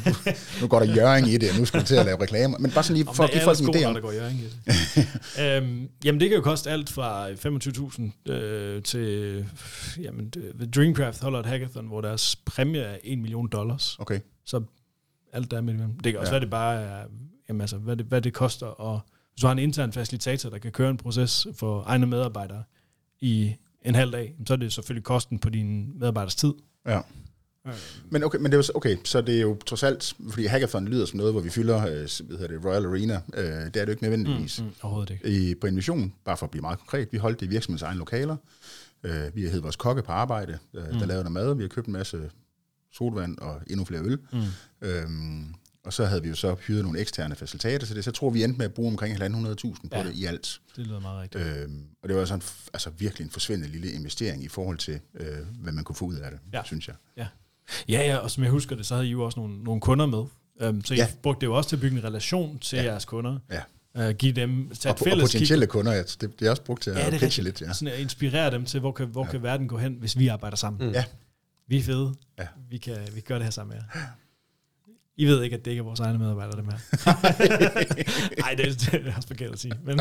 [0.61, 2.71] nu går der jøring i det, og nu skal vi til at lave reklamer, men
[2.71, 4.55] bare sådan lige for at give folk en idé om, der går Jørgen i det.
[5.45, 9.45] øhm, jamen, det kan jo koste alt fra 25.000 øh, til...
[10.01, 13.95] Jamen, det- Dreamcraft holder et hackathon, hvor deres præmie er 1 million dollars.
[13.99, 14.61] okay, Så
[15.33, 15.99] alt der er mellem.
[16.03, 16.33] Det kan også ja.
[16.33, 17.03] være, det bare er...
[17.49, 18.65] Jamen, altså, hvad det, hvad det koster.
[18.65, 18.99] Og
[19.33, 22.63] hvis du har en intern facilitator, der kan køre en proces for egne medarbejdere
[23.21, 26.53] i en halv dag, så er det selvfølgelig kosten på din medarbejders tid.
[26.87, 26.99] ja.
[28.09, 30.45] Men okay, men det er jo, så- okay, så det er jo trods alt, fordi
[30.45, 31.85] hackathon lyder som noget, hvor vi fylder, øh,
[32.27, 33.21] hvad hedder det, Royal Arena.
[33.33, 34.59] Øh, det er det jo ikke nødvendigvis.
[34.61, 35.49] Mm, Mm, overhovedet ikke.
[35.51, 37.81] I, på en mission, bare for at blive meget konkret, vi holdt det i virksomhedens
[37.81, 38.35] egne lokaler.
[39.03, 40.97] Øh, vi har vores kokke på arbejde, øh, der Mm.
[40.99, 41.55] lavede noget mad.
[41.55, 42.29] Vi har købt en masse
[42.93, 44.19] sodavand og endnu flere øl.
[44.33, 44.41] Mm.
[44.87, 45.53] Øhm,
[45.85, 48.03] og så havde vi jo så hyret nogle eksterne facilitater til det.
[48.03, 50.03] Så jeg tror, vi endte med at bruge omkring 1.500.000 på Ja.
[50.03, 50.59] det i alt.
[50.75, 51.43] Det lyder meget rigtigt.
[51.63, 52.41] Øhm, og det var sådan,
[52.73, 55.27] altså virkelig en forsvindende lille investering i forhold til, øh,
[55.61, 56.61] hvad man kunne få ud af det, Ja.
[56.65, 56.95] synes jeg.
[57.17, 57.27] Ja,
[57.89, 60.23] ja, og som jeg husker det, så havde I jo også nogle, nogle kunder med.
[60.69, 61.03] Um, så I Ja.
[61.03, 61.09] ja.
[61.23, 62.83] brugte det jo også til at bygge en relation til Ja.
[62.83, 62.89] ja.
[62.91, 63.37] jeres kunder.
[63.51, 63.61] Ja.
[64.09, 66.61] Uh, give dem, tage Og, et og fælles potentielle kunder, ja, det, det er også
[66.63, 66.99] brugt til kig.
[67.01, 67.61] Ja, at pitche lidt.
[67.61, 67.73] Ja.
[67.73, 69.25] Sådan at inspirere dem til, hvor kan, hvor Ja.
[69.27, 69.31] ja.
[69.31, 70.87] kan verden gå hen, hvis vi arbejder sammen.
[70.87, 70.93] Mm.
[70.93, 71.03] Ja.
[71.67, 72.13] Vi er fede.
[72.39, 72.47] Ja.
[72.69, 74.01] Vi, kan, vi kan gøre det her sammen med jer.
[75.17, 76.77] I ved ikke, at det ikke er vores egne medarbejdere, dem her.
[78.41, 79.73] Nej, det, er- det er også forkert at sige.
[79.83, 79.95] Men,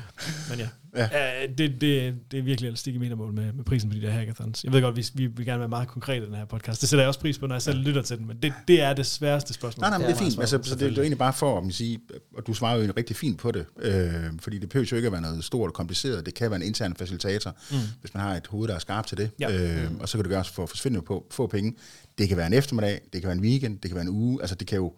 [0.50, 1.08] men ja, Ja.
[1.12, 1.46] ja.
[1.46, 4.64] det, det, det er virkelig elastik i metermål med, med prisen på de der hackathons.
[4.64, 6.80] Jeg ved godt, vi, vi vil gerne være meget konkrete i den her podcast.
[6.80, 8.80] Det sætter jeg også pris på, når jeg selv lytter til den, men det, det
[8.80, 9.80] er det sværeste spørgsmål.
[9.80, 10.32] Nej, nej, men det er Ja, fint.
[10.34, 11.98] så- Altså, så det, det er egentlig bare for at sige,
[12.36, 15.12] og du svarer jo rigtig fint på det, øh, fordi det behøver jo ikke at
[15.12, 16.26] være noget stort og kompliceret.
[16.26, 17.76] Det kan være en intern facilitator, mm.
[18.00, 19.30] hvis man har et hoved, der er skarpt til det.
[19.40, 19.82] Ja.
[19.84, 21.74] Øh, og så kan det gøres for at forsvinde på få penge.
[22.18, 24.40] Det kan være en eftermiddag, det kan være en weekend, det kan være en uge.
[24.40, 24.92] Altså, det kan jo, man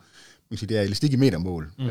[0.50, 1.70] kan sige, det er elastik i metermål.
[1.78, 1.84] Mm.
[1.86, 1.90] Øh,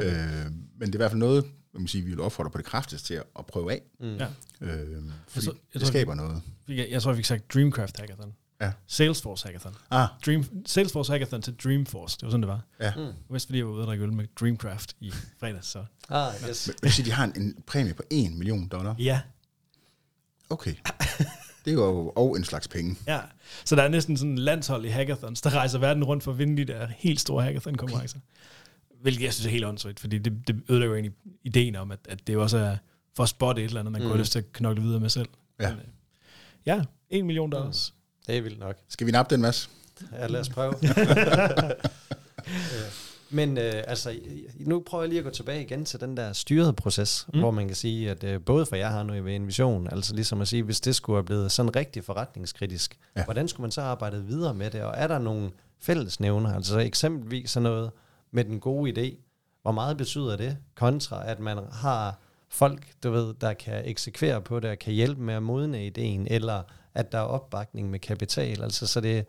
[0.80, 1.46] men det er i hvert fald noget,
[1.82, 3.82] man sige, vi vil opfordre på det kraftigste til at, at prøve af.
[4.00, 4.16] Mm.
[4.16, 4.28] Ja.
[4.62, 6.42] Øh, fordi Jeg tror- jeg det skaber noget.
[6.68, 8.34] Jeg, jeg tror, vi fik sagt Dreamcraft Hackathon.
[8.62, 8.72] Ja.
[8.88, 9.76] Salesforce Hackathon.
[9.92, 12.18] Ah, Dream, Salesforce Hackathon til Dreamforce.
[12.18, 12.62] Det var sådan, det var.
[12.80, 12.94] ja.
[12.96, 13.14] Mm.
[13.30, 15.68] Mest fordi jeg var ude og drikke øl med Dreamcraft i fredags.
[15.68, 15.86] Så.
[16.10, 16.68] Ah, yes.
[16.68, 18.96] Men, men sige, de har en, en præmie på 1 million dollar.
[19.00, 19.22] Ja,
[20.50, 20.76] Okay.
[21.66, 22.96] Det er jo og en slags penge.
[23.08, 23.20] ja.
[23.66, 26.38] Så der er næsten sådan en landshold i hackathons, der rejser verden rundt for at
[26.38, 28.18] vinde de der helt store hackathon-konkurrencer.
[29.04, 32.00] Hvilket jeg synes er helt åndssvagt, fordi det, det ødelægger jo egentlig ideen om, at,
[32.10, 32.78] at det også er
[33.16, 34.04] for at spotte et eller andet, man mm.
[34.04, 34.12] kunne Mm.
[34.18, 35.28] have lyst til at knokle videre med selv.
[35.60, 35.70] Ja.
[35.70, 35.86] Men, øh,
[36.66, 37.94] ja, en million dollars.
[38.28, 38.76] Det er vildt nok.
[38.90, 39.70] Skal vi nappe den, Mads?
[40.12, 40.74] Ja, lad os prøve.
[42.48, 42.92] Øh,
[43.30, 44.16] Men øh, altså,
[44.60, 47.40] nu prøver jeg lige at gå tilbage igen til den der styrede proces, mm.
[47.40, 50.16] hvor man kan sige, at øh, både for jer har nu ved en vision, altså
[50.16, 53.24] ligesom at sige, hvis det skulle have blevet sådan rigtig forretningskritisk, ja.
[53.24, 55.52] hvordan skulle man så arbejde videre med det, og er der nogle
[55.82, 57.92] fællesnævner, altså eksempelvis sådan noget
[58.34, 59.18] med den gode idé,
[59.62, 62.20] hvor meget betyder det, kontra at man har
[62.50, 66.28] folk, du ved, der kan eksekvere på det, og kan hjælpe med at modne ideen,
[66.28, 66.64] eller
[66.94, 69.26] at der er opbakning med kapital, altså så det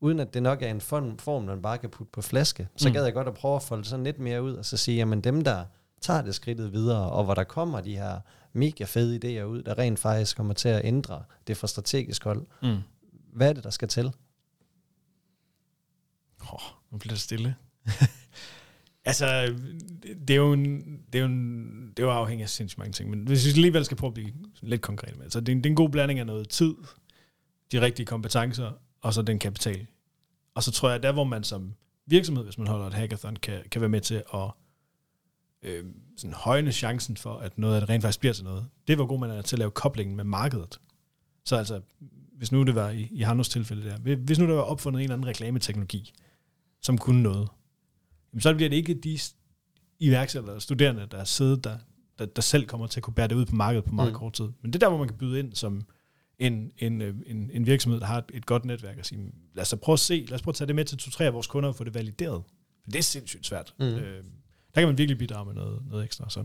[0.00, 2.94] uden at det nok er en form, man bare kan putte på flaske, så mm.
[2.94, 5.20] gad jeg godt at prøve at folde sådan lidt mere ud, og så sige, jamen
[5.20, 5.64] dem, der
[6.00, 8.20] tager det skridtet videre, og hvor der kommer de her
[8.52, 12.46] mega fede idéer ud, der rent faktisk kommer til at ændre det fra strategisk hold.
[12.62, 12.76] Mm.
[13.32, 14.06] Hvad er det, der skal til?
[16.42, 17.54] Åh, oh, nu bliver det stille.
[19.04, 19.56] altså,
[20.02, 22.92] det er jo en, det er jo en, det er jo afhængig af sindssygt mange
[22.92, 25.56] ting, men hvis vi alligevel skal prøve at blive lidt konkret med, så det er,
[25.56, 26.74] det er en god blanding af noget tid,
[27.72, 28.70] de rigtige kompetencer,
[29.00, 29.86] og så den kapital.
[30.54, 31.74] Og så tror jeg, at der hvor man som
[32.06, 34.50] virksomhed, hvis man holder et hackathon, kan, kan være med til at
[35.62, 35.84] øh,
[36.16, 38.66] sådan højne chancen for, at noget af det rent faktisk bliver til noget.
[38.88, 40.80] Det var god man er til at lave koblingen med markedet.
[41.44, 41.80] Så altså,
[42.36, 45.02] hvis nu det var i, i Hannos tilfælde der, hvis nu der var opfundet en
[45.02, 46.12] eller anden reklameteknologi,
[46.82, 47.48] som kunne noget,
[48.38, 49.18] så bliver det ikke de
[49.98, 51.78] iværksættere eller studerende, der sidder der,
[52.18, 54.18] der, der selv kommer til at kunne bære det ud på markedet på meget mm.
[54.18, 54.48] kort tid.
[54.62, 55.82] Men det er der, hvor man kan byde ind som
[56.38, 59.62] en, en, øh, en, en virksomhed, der har et, et godt netværk, og sige, lad
[59.62, 61.46] os prøve at se, lad os prøve at tage det med til to-tre af vores
[61.46, 62.42] kunder og få det valideret.
[62.82, 63.74] For det er sindssygt svært.
[63.78, 63.84] Mm.
[63.84, 64.24] Øh,
[64.74, 66.30] der kan man virkelig bidrage med noget, noget ekstra.
[66.30, 66.44] Så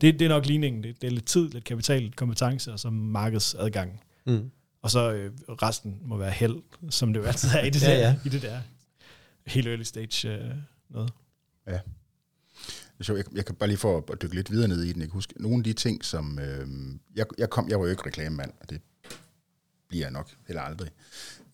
[0.00, 0.82] det, det er nok ligningen.
[0.82, 4.00] Det, det er lidt tid, lidt kapital, lidt kompetence og så markedsadgang.
[4.26, 4.50] Mm.
[4.82, 6.56] Og så øh, resten må være held,
[6.90, 8.16] som det jo altid er i det, ja, der, ja.
[8.24, 8.60] i det der
[9.46, 10.54] helt early stage øh,
[10.90, 11.12] noget.
[11.66, 11.80] Ja.
[13.08, 15.00] Jeg, jeg kan bare lige få at dykke lidt videre ned i den.
[15.00, 16.38] Jeg kan huske nogle af de ting, som...
[16.38, 16.68] Øh,
[17.16, 18.80] jeg, jeg, kom, jeg var jo ikke reklamemand, og det
[19.88, 20.90] bliver jeg nok heller aldrig.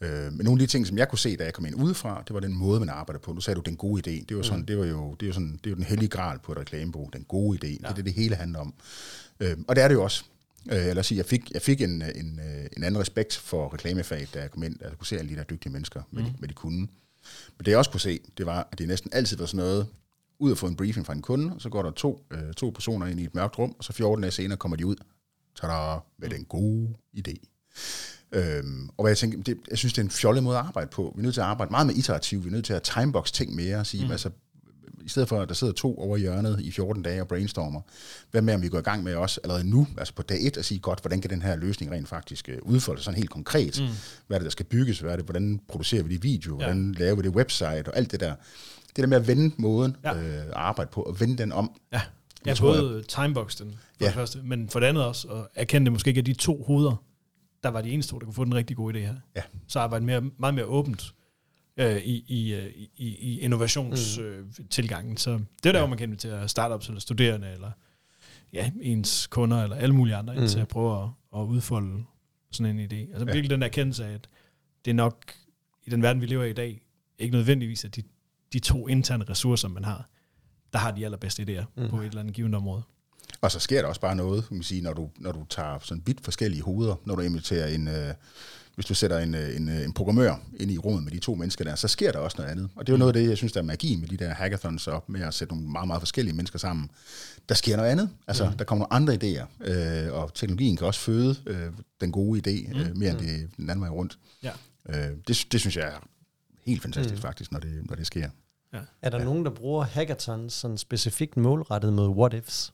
[0.00, 2.22] Øh, men nogle af de ting, som jeg kunne se, da jeg kom ind udefra,
[2.26, 3.32] det var den måde, man arbejder på.
[3.32, 4.24] Nu sagde du, den gode idé.
[4.28, 4.66] Det var, sådan, mm.
[4.66, 7.10] det var jo, det var sådan, det var den hellige gral på et reklamebureau.
[7.12, 7.68] Den gode idé.
[7.68, 7.74] Ja.
[7.74, 8.74] Det er det, det hele handler om.
[9.40, 10.24] Øh, og det er det jo også.
[10.72, 14.34] Øh, eller sige, jeg fik, jeg fik en, en, øh, en anden respekt for reklamefaget,
[14.34, 16.28] da jeg kom ind, da jeg kunne se alle de der dygtige mennesker, med, mm.
[16.28, 16.88] de, med de kunne.
[17.58, 19.86] Men det jeg også kunne se, det var, at det næsten altid var sådan noget,
[20.38, 22.70] ud at få en briefing fra en kunde, og så går der to, øh, to
[22.70, 24.96] personer ind i et mørkt rum, og så 14 dage senere kommer de ud,
[25.60, 27.34] tada, med den gode idé.
[28.32, 31.12] Øhm, og jeg tænker, det, jeg synes, det er en fjollet måde at arbejde på.
[31.16, 33.32] Vi er nødt til at arbejde meget med iterativ, vi er nødt til at timebox
[33.32, 34.10] ting mere, og sige, mm.
[34.10, 34.30] altså,
[35.04, 37.80] i stedet for, at der sidder to over hjørnet i 14 dage og brainstormer,
[38.30, 40.56] hvad med, om vi går i gang med også allerede nu, altså på dag et,
[40.56, 43.30] at sige, godt, hvordan kan den her løsning rent faktisk øh, udfolde sig sådan helt
[43.30, 43.80] konkret?
[43.80, 43.86] Mm.
[44.26, 45.00] Hvad er det, der skal bygges?
[45.00, 46.58] Hvad er det, hvordan producerer vi det video?
[46.58, 46.64] Ja.
[46.64, 47.88] Hvordan laver vi det website?
[47.88, 48.34] Og alt det der.
[48.96, 50.14] Det der med at vende måden ja.
[50.14, 51.80] øh, at arbejde på, og vende den om.
[51.92, 52.00] Ja,
[52.46, 54.06] ja både jeg, timebox den for ja.
[54.06, 56.62] det første, men for det andet også, at erkende det måske ikke er de to
[56.62, 57.04] hoveder,
[57.62, 59.14] der var de eneste to, der kunne få den rigtig gode idé her.
[59.36, 59.42] Ja.
[59.68, 61.14] Så arbejde mere, meget mere åbent
[61.76, 65.08] øh, i, i, øh, i, i innovationstilgangen.
[65.08, 65.12] Mm.
[65.12, 65.78] Øh, så det er der, ja.
[65.78, 67.70] hvor man kan invitere startups eller studerende, eller
[68.52, 70.46] ja, ens kunder, eller alle mulige andre, mm.
[70.46, 71.08] til at prøve at,
[71.40, 72.04] at udfolde
[72.50, 72.94] sådan en idé.
[72.96, 73.32] Altså ja.
[73.32, 74.28] virkelig den erkendelse af, at
[74.84, 75.32] det er nok,
[75.84, 76.80] i den verden, vi lever i i dag,
[77.18, 78.02] ikke nødvendigvis, at de,
[78.52, 80.08] de to interne ressourcer, man har,
[80.72, 81.88] der har de allerbedste idéer mm.
[81.88, 82.82] på et eller andet givet område.
[83.40, 85.78] Og så sker der også bare noget, kan man sige, når du, når du tager
[85.82, 88.14] sådan bit forskellige hoveder, når du inviterer en, øh,
[88.74, 91.34] hvis du sætter en, øh, en, øh, en programmør ind i rummet med de to
[91.34, 92.68] mennesker der, så sker der også noget andet.
[92.76, 94.34] Og det er jo noget af det, jeg synes, der er magi med de der
[94.34, 96.90] hackathons op, med at sætte nogle meget, meget forskellige mennesker sammen.
[97.48, 98.10] Der sker noget andet.
[98.26, 98.56] Altså, mm.
[98.56, 101.66] der kommer nogle andre idéer, øh, og teknologien kan også føde øh,
[102.00, 102.98] den gode idé, øh, mm.
[102.98, 103.26] mere end mm.
[103.26, 104.18] det den anden vej rundt.
[104.42, 104.50] Ja.
[104.88, 106.08] Øh, det, det synes jeg er
[106.66, 107.22] helt fantastisk mm.
[107.22, 108.28] faktisk, når det, når det sker.
[108.72, 108.78] Ja.
[109.02, 109.24] Er der ja.
[109.24, 112.72] nogen, der bruger hackathons sådan specifikt målrettet mod what-ifs?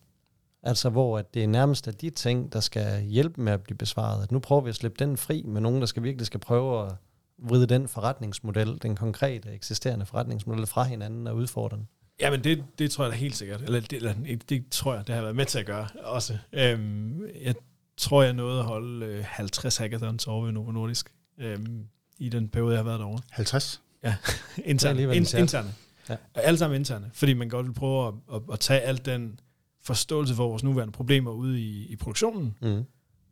[0.62, 3.76] Altså hvor at det er nærmest er de ting, der skal hjælpe med at blive
[3.76, 4.22] besvaret.
[4.22, 6.86] At nu prøver vi at slippe den fri med nogen, der skal virkelig skal prøve
[6.86, 6.92] at
[7.38, 11.88] vride den forretningsmodel, den konkrete eksisterende forretningsmodel fra hinanden og udfordre den.
[12.20, 13.62] Ja, men det, det tror jeg da helt sikkert.
[13.62, 14.14] Eller det, eller
[14.48, 16.38] det tror jeg, det har været med til at gøre også.
[16.52, 17.54] Øhm, jeg
[17.96, 21.84] tror, jeg nåede at holde 50 øh, hackathons over ved Novo Nordisk øhm,
[22.18, 23.20] i den periode, jeg har været derovre.
[23.30, 23.82] 50?
[24.04, 24.16] Ja,
[24.64, 25.02] interne.
[25.02, 25.74] In, interne.
[26.08, 26.16] Ja.
[26.34, 29.40] Alle sammen interne, fordi man godt vil prøve at, at, at tage alt den
[29.96, 32.84] forståelse for vores nuværende problemer ude i, i produktionen, mm.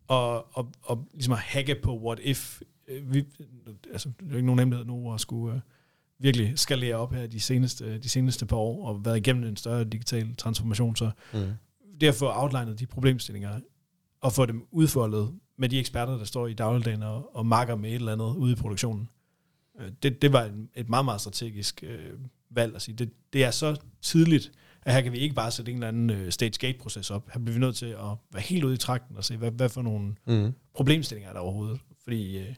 [0.08, 2.62] og, og, og ligesom at hacke på what if.
[2.88, 3.24] Øh, vi,
[3.92, 5.60] altså, det er ikke nogen nemlighed nu at skulle uh,
[6.18, 9.84] virkelig skalere op her de seneste, de seneste par år, og været igennem en større
[9.84, 12.12] digital transformation, så mm.
[12.12, 13.60] få outlinet de problemstillinger,
[14.20, 17.90] og få dem udfoldet med de eksperter, der står i dagligdagen og, og makker med
[17.90, 19.08] et eller andet ude i produktionen,
[19.80, 22.12] øh, det, det var en, et meget, meget strategisk øh,
[22.50, 22.96] valg at sige.
[22.96, 24.52] Det, det er så tidligt,
[24.88, 27.30] at her kan vi ikke bare sætte en eller anden øh, stage-gate-proces op.
[27.32, 29.68] Her bliver vi nødt til at være helt ude i trakten og se, hvad, hvad
[29.68, 30.52] for nogle mm.
[30.74, 31.80] problemstillinger er der overhovedet.
[32.02, 32.54] Fordi øh,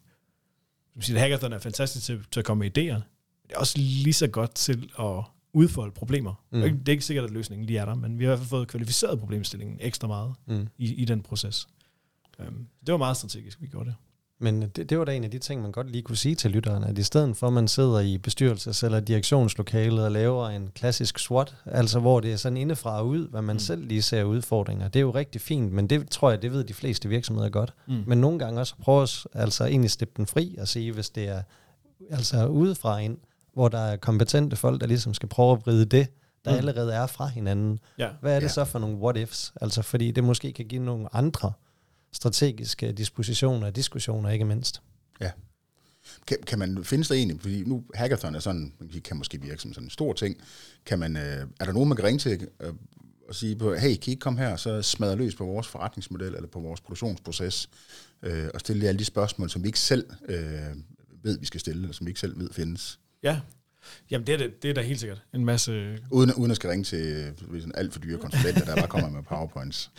[1.00, 3.00] sige, at hackathon er fantastisk til, til at komme med idéer.
[3.48, 6.44] Det er også lige så godt til at udfolde problemer.
[6.50, 6.58] Mm.
[6.58, 8.28] Det, er ikke, det er ikke sikkert, at løsningen lige er der, men vi har
[8.28, 10.68] i hvert fald fået kvalificeret problemstillingen ekstra meget mm.
[10.78, 11.68] i, i den proces.
[12.38, 13.94] Um, det var meget strategisk, vi gjorde det.
[14.42, 16.50] Men det, det var da en af de ting, man godt lige kunne sige til
[16.50, 20.70] lytterne, at i stedet for, at man sidder i bestyrelses- eller direktionslokalet og laver en
[20.74, 23.60] klassisk SWOT, altså hvor det er sådan indefra og ud, hvad man mm.
[23.60, 26.64] selv lige ser udfordringer, det er jo rigtig fint, men det tror jeg, det ved
[26.64, 27.74] de fleste virksomheder godt.
[27.88, 28.02] Mm.
[28.06, 31.28] Men nogle gange også prøve at altså egentlig slippe den fri og sige, hvis det
[31.28, 31.42] er
[32.10, 33.18] altså udefra ind,
[33.54, 36.08] hvor der er kompetente folk, der ligesom skal prøve at vride det,
[36.44, 36.56] der mm.
[36.56, 37.78] allerede er fra hinanden.
[37.98, 38.08] Ja.
[38.20, 38.52] Hvad er det ja.
[38.52, 39.52] så for nogle what-ifs?
[39.60, 41.52] Altså fordi det måske kan give nogle andre
[42.12, 44.82] strategiske dispositioner og diskussioner, ikke mindst.
[45.20, 45.30] Ja.
[46.26, 49.62] Kan, kan man finde sig egentlig, fordi nu hackathon er sådan, man kan måske virke
[49.62, 50.36] som sådan en stor ting,
[50.86, 52.72] kan man, øh, er der nogen, man kan ringe til øh,
[53.28, 56.48] og sige, på, hey, kan I komme her, så smadre løs på vores forretningsmodel eller
[56.48, 57.68] på vores produktionsproces,
[58.22, 60.76] øh, og stille alle de spørgsmål, som vi ikke selv øh,
[61.22, 63.00] ved, vi skal stille, eller som vi ikke selv ved findes.
[63.22, 63.40] Ja,
[64.10, 65.98] Jamen, det er, det, det er da helt sikkert en masse...
[66.10, 69.22] Uden, uden at skal ringe til sådan alt for dyre konsulenter, der bare kommer med
[69.22, 69.90] powerpoints.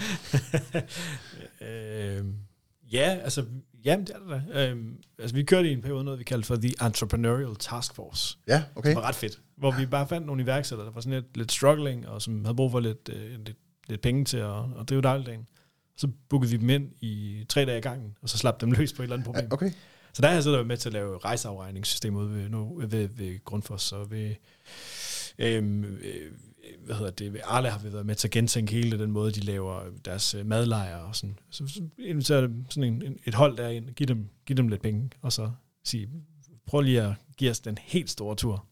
[1.68, 2.26] øh,
[2.92, 3.46] ja, altså,
[3.86, 4.70] jamen, det er det da.
[4.70, 4.78] Øh,
[5.20, 8.38] altså, vi kørte i en periode noget, vi kaldte for The Entrepreneurial Task Force.
[8.48, 8.90] Ja, okay.
[8.90, 9.40] Det var ret fedt.
[9.58, 12.56] Hvor vi bare fandt nogle iværksættere, der var sådan lidt, lidt struggling, og som havde
[12.56, 13.58] brug for lidt, øh, lidt,
[13.88, 15.48] lidt penge til at, at drive dagligdagen.
[15.98, 18.94] Så bookede vi dem ind i tre dage i gangen, og så slap dem løs
[18.94, 19.48] på et eller andet problem.
[19.52, 19.72] Okay.
[20.14, 23.43] Så der har jeg siddet med til at lave rejseafregningssystem ude ved, nu, ved, ved
[23.45, 24.36] Grundfos og ved,
[25.38, 26.32] øhm, øh,
[26.86, 29.32] hvad hedder det, ved Arle har vi været med til at gentænke hele den måde,
[29.32, 31.39] de laver deres øh, madlejre og sådan.
[31.49, 35.34] Så, så inviterer sådan en, et hold derind, giv dem, giv dem lidt penge, og
[35.34, 35.51] så
[35.84, 36.09] sige,
[36.66, 38.66] prøv lige at give os den helt store tur.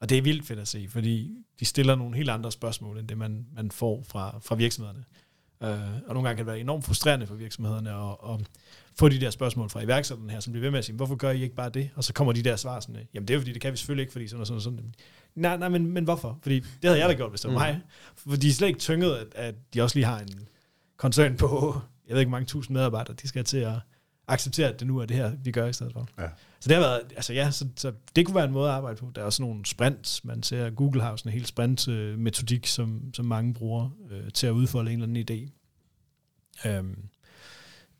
[0.00, 3.08] Og det er vildt fedt at se, fordi de stiller nogle helt andre spørgsmål, end
[3.08, 5.04] det man, man får fra, fra virksomhederne.
[5.60, 5.68] Uh,
[6.06, 8.46] og nogle gange kan det være enormt frustrerende for virksomhederne at, at
[8.98, 11.30] få de der spørgsmål fra iværksætterne her, som bliver ved med at sige, hvorfor gør
[11.30, 11.90] I ikke bare det?
[11.94, 14.02] Og så kommer de der svar sådan, jamen det er fordi, det kan vi selvfølgelig
[14.02, 14.94] ikke, fordi sådan og sådan og sådan.
[15.34, 16.38] Nej, nej, men, men hvorfor?
[16.42, 17.74] Fordi det havde jeg da gjort, hvis det var mm.
[17.74, 17.80] mig.
[18.16, 20.48] For de er slet ikke tynget, at, at de også lige har en
[20.96, 23.74] koncern på, jeg ved ikke, mange tusind medarbejdere, de skal til at
[24.28, 26.08] acceptere, at det nu er det her, vi gør i stedet for.
[26.18, 26.28] Ja.
[26.60, 28.96] Så det har været, altså ja, så, så det kunne være en måde at arbejde
[28.96, 29.12] på.
[29.14, 33.26] Der er også nogle sprints, man ser, Google har sådan en helt sprint-metodik, som, som
[33.26, 35.50] mange bruger øh, til at udfolde en eller anden idé.
[36.68, 36.98] Øhm,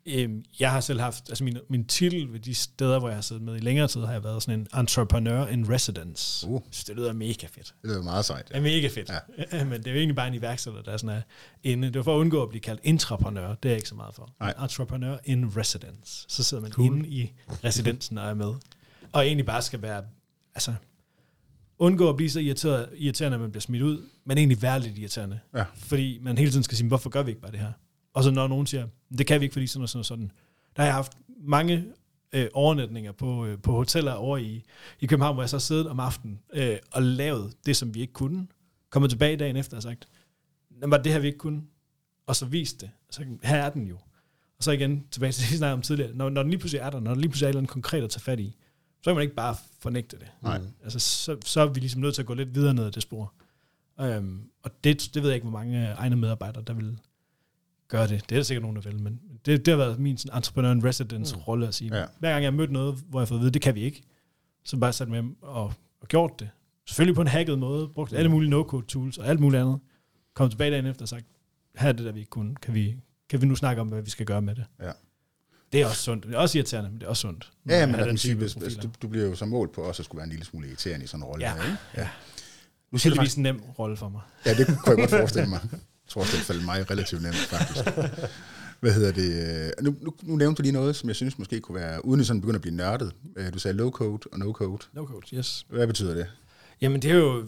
[0.06, 3.22] Øhm, jeg har selv haft, altså min, min titel ved de steder, hvor jeg har
[3.22, 6.48] siddet med i længere tid, har jeg været sådan en entrepreneur in residence.
[6.48, 6.60] Uh.
[6.70, 7.74] Så det lyder mega fedt.
[7.82, 8.50] Det lyder meget sejt.
[8.50, 8.58] Ja.
[8.58, 9.10] Det er mega fedt.
[9.52, 9.64] Ja.
[9.70, 11.22] Men det er jo egentlig bare en iværksætter, der er sådan er
[11.62, 11.88] inde.
[11.88, 13.54] Det var for at undgå at blive kaldt intrapreneur.
[13.54, 14.30] Det er jeg ikke så meget for.
[14.40, 14.54] Nej.
[14.62, 16.24] Entrepreneur in residence.
[16.28, 16.86] Så sidder man cool.
[16.86, 17.32] inde i
[17.64, 18.54] residensen og er med.
[19.12, 20.02] Og egentlig bare skal være,
[20.54, 20.74] altså,
[21.78, 24.98] undgå at blive så irriteret, irriterende, at man bliver smidt ud, men egentlig være lidt
[24.98, 25.40] irriterende.
[25.54, 25.64] Ja.
[25.74, 27.72] Fordi man hele tiden skal sige, hvorfor gør vi ikke bare det her?
[28.14, 28.86] Og så når nogen siger,
[29.18, 30.32] det kan vi ikke, fordi sådan og sådan og sådan.
[30.76, 31.84] Der har jeg haft mange
[32.32, 34.64] øh, overnatninger på, øh, på hoteller over i,
[35.00, 38.12] i København, hvor jeg så siddet om aftenen øh, og lavet det, som vi ikke
[38.12, 38.46] kunne.
[38.90, 40.08] Kommet tilbage dagen efter og sagt,
[40.70, 41.62] var det her, vi ikke kunne.
[42.26, 42.90] Og så vist det.
[43.10, 43.96] Så her er den jo.
[44.58, 46.14] Og så igen tilbage til det, snakkede om tidligere.
[46.14, 48.10] Når, når den lige pludselig er der, når der lige pludselig er noget konkret at
[48.10, 48.56] tage fat i,
[49.02, 50.26] så kan man ikke bare fornægte det.
[50.42, 50.60] Nej.
[50.84, 53.02] Altså, så, så er vi ligesom nødt til at gå lidt videre ned ad det
[53.02, 53.34] spor.
[54.00, 56.98] Øhm, og det, det ved jeg ikke, hvor mange egne medarbejdere, der vil
[57.92, 58.22] gøre det.
[58.28, 60.72] Det er der sikkert nogen, der vil, men det, det har været min sådan, entrepreneur
[60.72, 61.42] in residence mm.
[61.42, 61.96] rolle at sige.
[61.98, 62.04] Ja.
[62.18, 63.80] Hver gang jeg har mødt noget, hvor jeg har fået at vide, det kan vi
[63.80, 64.02] ikke,
[64.64, 66.48] så bare sat med og, og gjort det.
[66.86, 69.78] Selvfølgelig på en hacket måde, brugt alle mulige no-code tools og alt muligt andet.
[70.34, 71.26] Kom tilbage dagen efter og sagt,
[71.76, 72.54] her er det, der vi ikke kunne.
[72.54, 72.96] Kan vi,
[73.28, 74.64] kan vi nu snakke om, hvad vi skal gøre med det?
[74.80, 74.90] Ja.
[75.72, 76.26] Det er også sundt.
[76.26, 77.52] Det er også irriterende, men det er også sundt.
[77.68, 80.18] Ja, men den type, altså, du, du bliver jo så målt på også at skulle
[80.18, 81.46] være en lille smule irriterende i sådan en rolle.
[81.46, 81.54] Ja.
[81.54, 81.76] Her, ikke?
[81.96, 82.08] ja.
[82.90, 84.20] Nu siger det faktisk en nem rolle for mig.
[84.46, 85.60] Ja, det kunne jeg godt forestille mig.
[86.12, 87.84] Tror også, det faldt mig relativt nemt, faktisk.
[88.80, 89.74] Hvad hedder det?
[89.82, 92.26] Nu, nu, nu nævnte du lige noget, som jeg synes måske kunne være, uden at
[92.26, 93.12] sådan begynde at blive nørdet.
[93.36, 94.78] Øh, du sagde low code og no code.
[94.92, 95.66] No code, yes.
[95.68, 96.26] Hvad betyder det?
[96.80, 97.46] Jamen, det er jo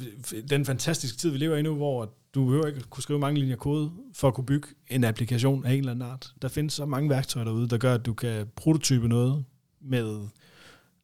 [0.51, 3.57] den fantastiske tid, vi lever i nu, hvor du behøver ikke kunne skrive mange linjer
[3.57, 6.33] kode for at kunne bygge en applikation af en eller anden art.
[6.43, 9.45] Der findes så mange værktøjer derude, der gør, at du kan prototype noget
[9.81, 10.21] med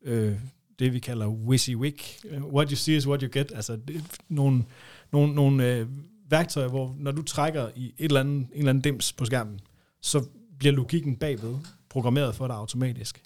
[0.04, 0.34] øh,
[0.78, 2.00] det, vi kalder WYSIWYG.
[2.52, 3.52] What you see is what you get.
[3.54, 4.64] Altså det, nogle,
[5.12, 5.86] nogle, nogle øh,
[6.30, 9.60] værktøjer, hvor når du trækker i et eller andet, en eller anden dims på skærmen,
[10.00, 10.24] så
[10.58, 11.56] bliver logikken bagved
[11.88, 13.22] programmeret for dig automatisk.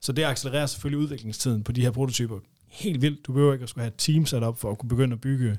[0.00, 3.26] Så det accelererer selvfølgelig udviklingstiden på de her prototyper helt vildt.
[3.26, 5.20] Du behøver ikke at skulle have et team sat op for at kunne begynde at
[5.20, 5.58] bygge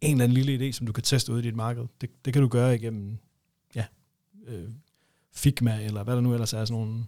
[0.00, 1.84] en eller anden lille idé, som du kan teste ud i dit marked.
[2.00, 3.18] Det, det kan du gøre igennem
[3.74, 3.84] ja,
[4.46, 4.68] øh,
[5.34, 7.04] Figma, eller hvad der nu ellers er, sådan nogle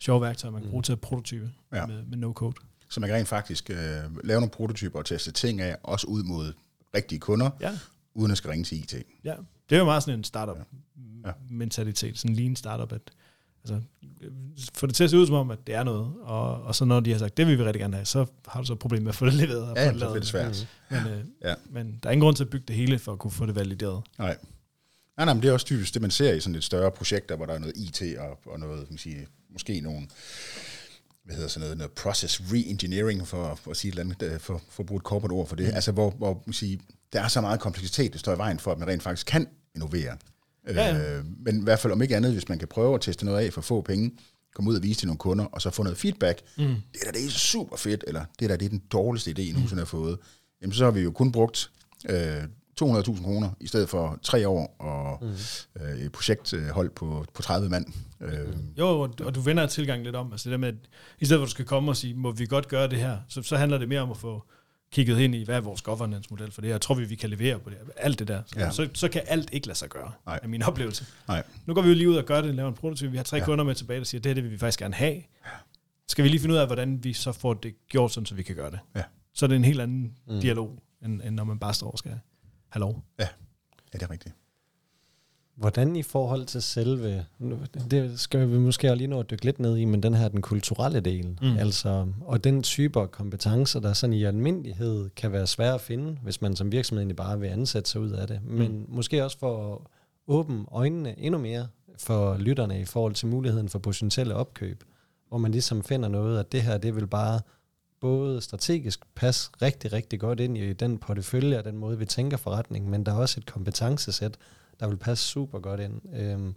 [0.00, 0.84] sjove værktøjer, man kan bruge mm.
[0.84, 1.86] til at prototype ja.
[1.86, 2.54] med, med no-code.
[2.90, 3.76] Så man kan rent faktisk øh,
[4.24, 6.52] lave nogle prototyper og teste ting af, også ud mod
[6.94, 7.78] rigtige kunder, ja
[8.18, 8.94] uden at skal ringe til IT.
[9.24, 9.34] Ja,
[9.70, 13.00] det er jo meget sådan en startup-mentalitet, sådan en lean startup, at,
[13.64, 13.80] Altså,
[14.74, 16.84] få det til at se ud som om, at det er noget, og, og så
[16.84, 18.78] når de har sagt, det vil vi rigtig gerne have, så har du så et
[18.78, 19.62] problem med at få det leveret.
[19.70, 20.14] Og Ja, få det lavet.
[20.14, 20.68] det svært.
[20.90, 21.54] Men, øh, Ja.
[21.70, 23.54] men der er ingen grund til at bygge det hele, for at kunne få det
[23.54, 24.02] valideret.
[24.18, 24.36] Nej.
[25.16, 27.36] Nej, nej, men det er også typisk det, man ser i sådan et større projekter,
[27.36, 30.06] hvor der er noget IT og, og noget, kan man sige, måske nogle,
[31.24, 34.40] hvad hedder sådan noget, noget process re-engineering, for, for at sige et eller andet, øh,
[34.40, 35.74] for, for at bruge et corporate ord for det, mm.
[35.74, 36.80] altså hvor, hvor man kan sige,
[37.12, 39.46] der er så meget kompleksitet, der står i vejen for, at man rent faktisk kan
[39.74, 40.16] innovere.
[40.68, 41.16] Ja, ja.
[41.16, 43.44] Øh, men i hvert fald om ikke andet, hvis man kan prøve at teste noget
[43.46, 44.10] af for få penge,
[44.54, 46.64] komme ud og vise til nogle kunder, og så få noget feedback, mm.
[46.64, 49.30] det er da det er super fedt, eller det er da det er den dårligste
[49.30, 50.18] idé, I nogensinde har fået,
[50.62, 51.70] jamen så har vi jo kun brugt
[52.10, 52.42] øh,
[52.82, 55.82] 200.000 kroner, i stedet for tre år og mm.
[55.82, 57.86] øh, et projekthold på, på 30 mand.
[58.20, 58.48] Øh,
[58.78, 60.32] Jo, og, og du vender tilgangen lidt om.
[60.32, 60.74] Altså det der med, at
[61.20, 63.18] i stedet for at du skal komme og sige, må vi godt gøre det her,
[63.28, 64.44] så, så handler det mere om at få
[64.92, 66.78] kigget ind i, hvad er vores governance-model for det her.
[66.78, 67.78] Tror vi, vi kan levere på det.
[67.96, 68.42] Alt det der.
[68.46, 68.70] Så, Ja.
[68.70, 70.40] så, så kan alt ikke lade sig gøre, Nej.
[70.42, 71.06] er min oplevelse.
[71.28, 73.10] nej, Nu går vi jo lige ud og gør det, laver en prototype.
[73.10, 73.40] Vi har tre Ja.
[73.40, 73.44] ja.
[73.46, 75.22] kunder med tilbage, der siger, det her det vil vi faktisk gerne have.
[76.08, 78.42] Skal vi lige finde ud af, hvordan vi så får det gjort, sådan, så vi
[78.42, 78.78] kan gøre det.
[78.96, 79.02] Ja.
[79.34, 80.40] Så er det en helt anden mm.
[80.40, 82.18] dialog, end, end når man bare står og skal
[82.68, 83.04] have lov.
[83.18, 83.28] ja,
[83.92, 84.34] det er rigtigt.
[85.58, 87.24] Hvordan i forhold til selve,
[87.90, 90.28] det skal vi måske også lige nå at dykke lidt ned i, men den her
[90.28, 91.56] den kulturelle del, Mm.
[91.58, 96.18] altså, og den type af kompetencer, der sådan i almindelighed kan være svære at finde,
[96.22, 98.86] hvis man som virksomhed egentlig bare vil ansætte sig ud af det, men mm.
[98.88, 99.78] måske også for at
[100.26, 101.66] åbne øjnene endnu mere
[101.98, 104.84] for lytterne i forhold til muligheden for potentielle opkøb,
[105.28, 107.40] hvor man ligesom finder noget, at det her, det vil bare
[108.00, 112.36] både strategisk passe rigtig, rigtig godt ind i den portefølje og den måde, vi tænker
[112.36, 114.36] forretning, men der er også et kompetencesæt,
[114.80, 116.16] der vil passe super godt ind.
[116.16, 116.54] Øhm,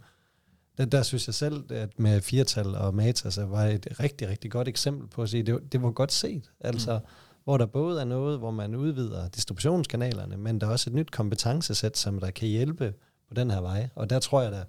[0.78, 4.68] der, der synes jeg selv, at med firtal og Matas var et rigtig, rigtig godt
[4.68, 6.50] eksempel på at sige, det, var- det var godt set.
[6.60, 7.04] Altså, mm.
[7.44, 11.10] hvor der både er noget, hvor man udvider distributionskanalerne, men der er også et nyt
[11.10, 12.94] kompetencesæt, som der kan hjælpe
[13.28, 13.88] på den her vej.
[13.94, 14.64] Og der tror jeg da,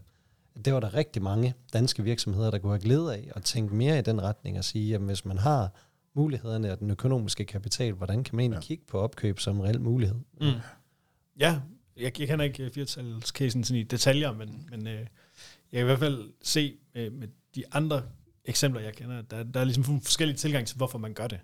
[0.56, 3.76] at det var der rigtig mange danske virksomheder, der kunne have glæde af at tænke
[3.76, 5.72] mere i den retning og sige, at hvis man har
[6.16, 8.62] mulighederne og den økonomiske kapital, hvordan kan man egentlig ja.
[8.62, 10.16] kigge på opkøb som en reel mulighed?
[10.41, 10.47] Mm.
[11.39, 11.60] Ja,
[11.97, 15.07] jeg, jeg kender ikke firtalscasen sådan i detaljer, men, men øh, jeg
[15.71, 18.03] kan i hvert fald se med, med de andre
[18.45, 21.39] eksempler, jeg kender, der, der er ligesom forskellige tilgang til, hvorfor man gør det.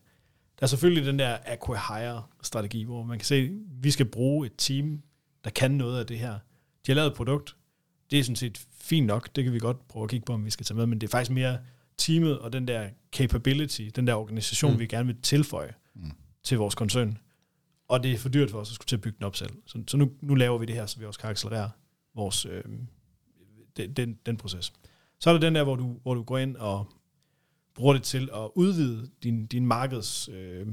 [0.59, 3.49] Der er selvfølgelig den der acquire-strategi, hvor man kan se, at
[3.83, 5.01] vi skal bruge et team,
[5.43, 6.31] der kan noget af det her.
[6.85, 7.55] De har lavet et produkt,
[8.11, 10.45] det er sådan set fint nok, det kan vi godt prøve at kigge på, om
[10.45, 11.57] vi skal tage med, men det er faktisk mere
[11.97, 14.73] teamet og den der capability, den der organisation.
[14.73, 14.79] Mm.
[14.79, 16.11] vi gerne vil tilføje Mm.
[16.43, 17.17] til vores koncern.
[17.89, 19.51] Og det er for dyrt for os at skulle til at bygge den op selv.
[19.65, 21.71] Så, så nu, nu laver vi det her, så vi også kan accelerere
[22.15, 22.63] vores, øh,
[23.77, 24.73] den, den, den proces.
[25.19, 26.93] Så er der den der, hvor du, hvor du går ind og
[27.75, 30.67] bruger det til at udvide din, din markeds øh,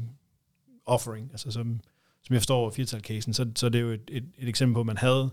[0.87, 1.31] offering.
[1.31, 1.81] Altså som,
[2.23, 4.87] som jeg forstår firtal-casen, så, så er det jo et, et, et eksempel på, at
[4.87, 5.31] man havde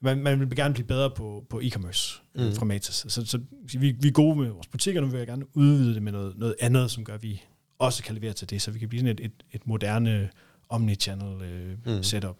[0.00, 2.42] man, man vil gerne blive bedre på, på e-commerce mm.
[2.44, 2.52] Mm.
[2.52, 3.06] fra Matas.
[3.08, 3.40] Så, så
[3.78, 6.38] vi, vi er gode med vores butikker, nu vil jeg gerne udvide det med noget,
[6.38, 7.42] noget andet, som gør, at vi
[7.78, 10.30] også kan levere til det, så vi kan blive sådan et, et, et moderne
[10.70, 12.02] omnichannel øh, mm.
[12.02, 12.36] Setup.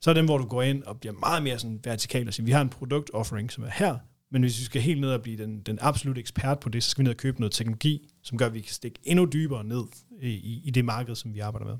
[0.00, 2.44] Så er dem, hvor du går ind og bliver meget mere sådan vertikal og siger,
[2.44, 3.96] vi har en produkt offering, som er her,
[4.30, 6.90] men hvis vi skal helt ned og blive den, den absolut ekspert på det, så
[6.90, 9.64] skal vi ned og købe noget teknologi, som gør, at vi kan stikke endnu dybere
[9.64, 9.82] ned
[10.20, 11.76] i, i, i det marked, som vi arbejder med.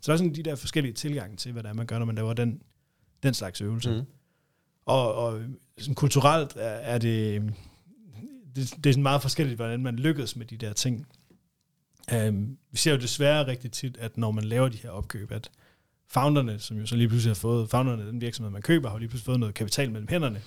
[0.00, 2.06] Så der er sådan de der forskellige tilgange til, hvad det er, man gør, når
[2.06, 2.62] man laver den,
[3.22, 3.90] den slags øvelse.
[3.90, 4.06] Mm.
[4.86, 5.42] Og, og
[5.78, 7.42] sådan kulturelt er, er det,
[8.56, 11.06] det, det er sådan meget forskelligt, hvordan man lykkes med de der ting.
[12.12, 15.50] Um, vi ser jo desværre rigtig tit, at når man laver de her opkøb, at
[16.08, 18.96] founderne, som jo så lige pludselig har fået, founderne af den virksomhed, man køber, har
[18.96, 20.42] jo lige pludselig fået noget kapital mellem hænderne.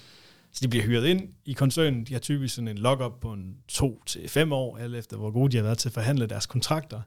[0.52, 2.04] Så de bliver hyret ind i koncernen.
[2.04, 5.32] De har typisk sådan en lock-up på en to til fem år, alt efter hvor
[5.32, 7.02] gode de har været til at forhandle deres kontrakter.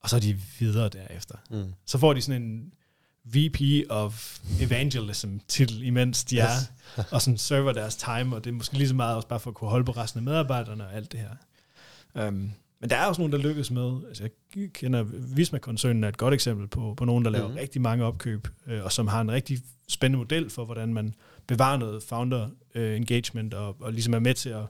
[0.00, 1.34] Og så er de videre derefter.
[1.50, 1.74] Mm.
[1.86, 2.72] Så får de sådan en
[3.24, 6.48] VP of Evangelism titel, imens de er,
[7.12, 9.50] og sådan server deres time, og det er måske lige så meget også bare for
[9.50, 12.28] at kunne holde på resten af medarbejderne og alt det her.
[12.28, 15.02] Um, men der er også nogen, der lykkes med, altså jeg kender
[15.36, 17.54] Visma-koncernen er et godt eksempel på, på nogen, der laver mm.
[17.54, 19.58] rigtig mange opkøb, øh, og som har en rigtig
[19.88, 21.14] spændende model for, hvordan man
[21.46, 24.62] bevarer noget founder øh, engagement, og, og ligesom er med til at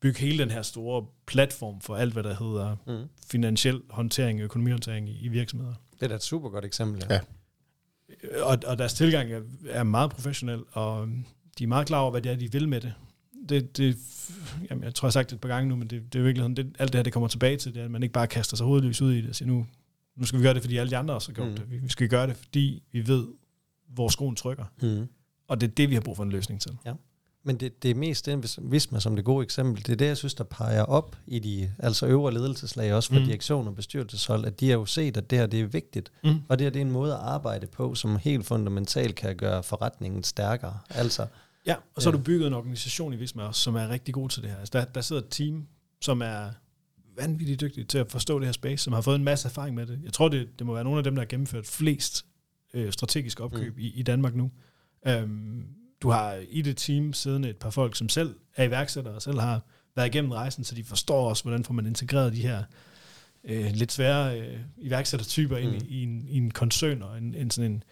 [0.00, 3.08] bygge hele den her store platform for alt, hvad der hedder Mm.
[3.30, 5.74] finansiel håndtering, økonomihåndtering i, i virksomheder.
[5.92, 7.04] Det er da et super godt eksempel.
[7.10, 7.20] Ja.
[8.42, 11.08] Og, og deres tilgang er, er meget professionel, og
[11.58, 12.94] de er meget klar over, hvad det er, de vil med det.
[13.48, 13.96] Det, det
[14.70, 16.22] jamen, jeg tror, jeg har sagt det et par gange nu, men det, det er
[16.22, 18.12] jo virkelig det, alt det her, det kommer tilbage til, det er, at man ikke
[18.12, 19.66] bare kaster sig hovedløs ud i det og siger, nu,
[20.16, 21.54] nu skal vi gøre det, fordi alle de andre også har gjort Mm.
[21.56, 21.70] det.
[21.70, 23.26] Vi, vi skal gøre det, fordi vi ved,
[23.88, 24.64] hvor skoen trykker.
[24.82, 25.08] Mm.
[25.48, 26.70] Og det er det, vi har brug for en løsning til.
[27.44, 30.06] Men det, det er mest den, hvis, man som det gode eksempel, det er det,
[30.06, 33.24] jeg synes, der peger op i de altså øvre ledelseslag, også for mm.
[33.26, 36.34] direktion og bestyrelseshold, at de har jo set, at det her det er vigtigt, Mm.
[36.48, 39.62] og det her det er en måde at arbejde på, som helt fundamentalt kan gøre
[39.62, 40.78] forretningen stærkere.
[40.90, 41.26] Altså,
[41.66, 42.12] Ja, og så Ja.
[42.12, 44.58] har du bygget en organisation i Visma også, som er rigtig god til det her.
[44.58, 45.66] Altså, der, der sidder et team,
[46.00, 46.50] som er
[47.16, 49.86] vanvittigt dygtige til at forstå det her space, som har fået en masse erfaring med
[49.86, 50.00] det.
[50.04, 52.26] Jeg tror, det, det må være nogle af dem, der har gennemført flest
[52.74, 53.80] øh, strategiske opkøb mm.
[53.82, 54.50] i, i Danmark nu.
[55.06, 55.66] Øhm,
[56.02, 59.38] du har i det team siddende et par folk, som selv er iværksættere og selv
[59.40, 59.60] har
[59.96, 62.62] været igennem rejsen, så de forstår også, hvordan får man integreret de her
[63.44, 65.76] øh, lidt svære øh, iværksættertyper ind Mm.
[65.76, 67.82] i, i, en, i en koncern og en, en sådan en,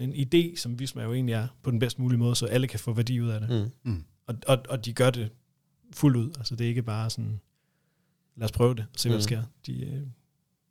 [0.00, 2.80] en idé, som Visma jo egentlig er på den bedst mulige måde, så alle kan
[2.80, 3.70] få værdi ud af det.
[3.84, 3.90] Mm.
[3.92, 4.04] Mm.
[4.26, 5.30] Og, og, og de gør det
[5.92, 6.30] fuldt ud.
[6.38, 7.40] Altså det er ikke bare sådan,
[8.36, 9.22] lad os prøve det, og se hvad der Mm.
[9.22, 9.42] sker.
[9.66, 10.00] De, øh,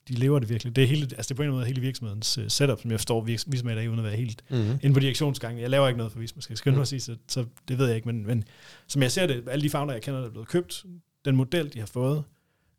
[0.08, 0.76] de lever det virkelig.
[0.76, 3.00] Det er, hele, altså det er på en måde hele virksomhedens uh, setup, som jeg
[3.00, 4.58] forstår virks- Visma i dag, uden at være helt Mm.
[4.84, 5.62] inde på direktionsgangen.
[5.62, 7.78] Jeg laver ikke noget for Visma, skal jeg skynde mig at sige, så, så det
[7.78, 8.08] ved jeg ikke.
[8.08, 8.44] Men, men
[8.88, 10.86] som jeg ser det, alle de founder, jeg kender, der er blevet købt,
[11.26, 12.24] den model, de har fået,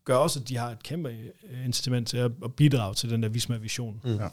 [0.05, 1.09] gør også, at de har et kæmpe
[1.51, 4.01] øh, incitament til at, at bidrage til den der Visma-vision.
[4.05, 4.11] Mm.
[4.15, 4.29] Ja.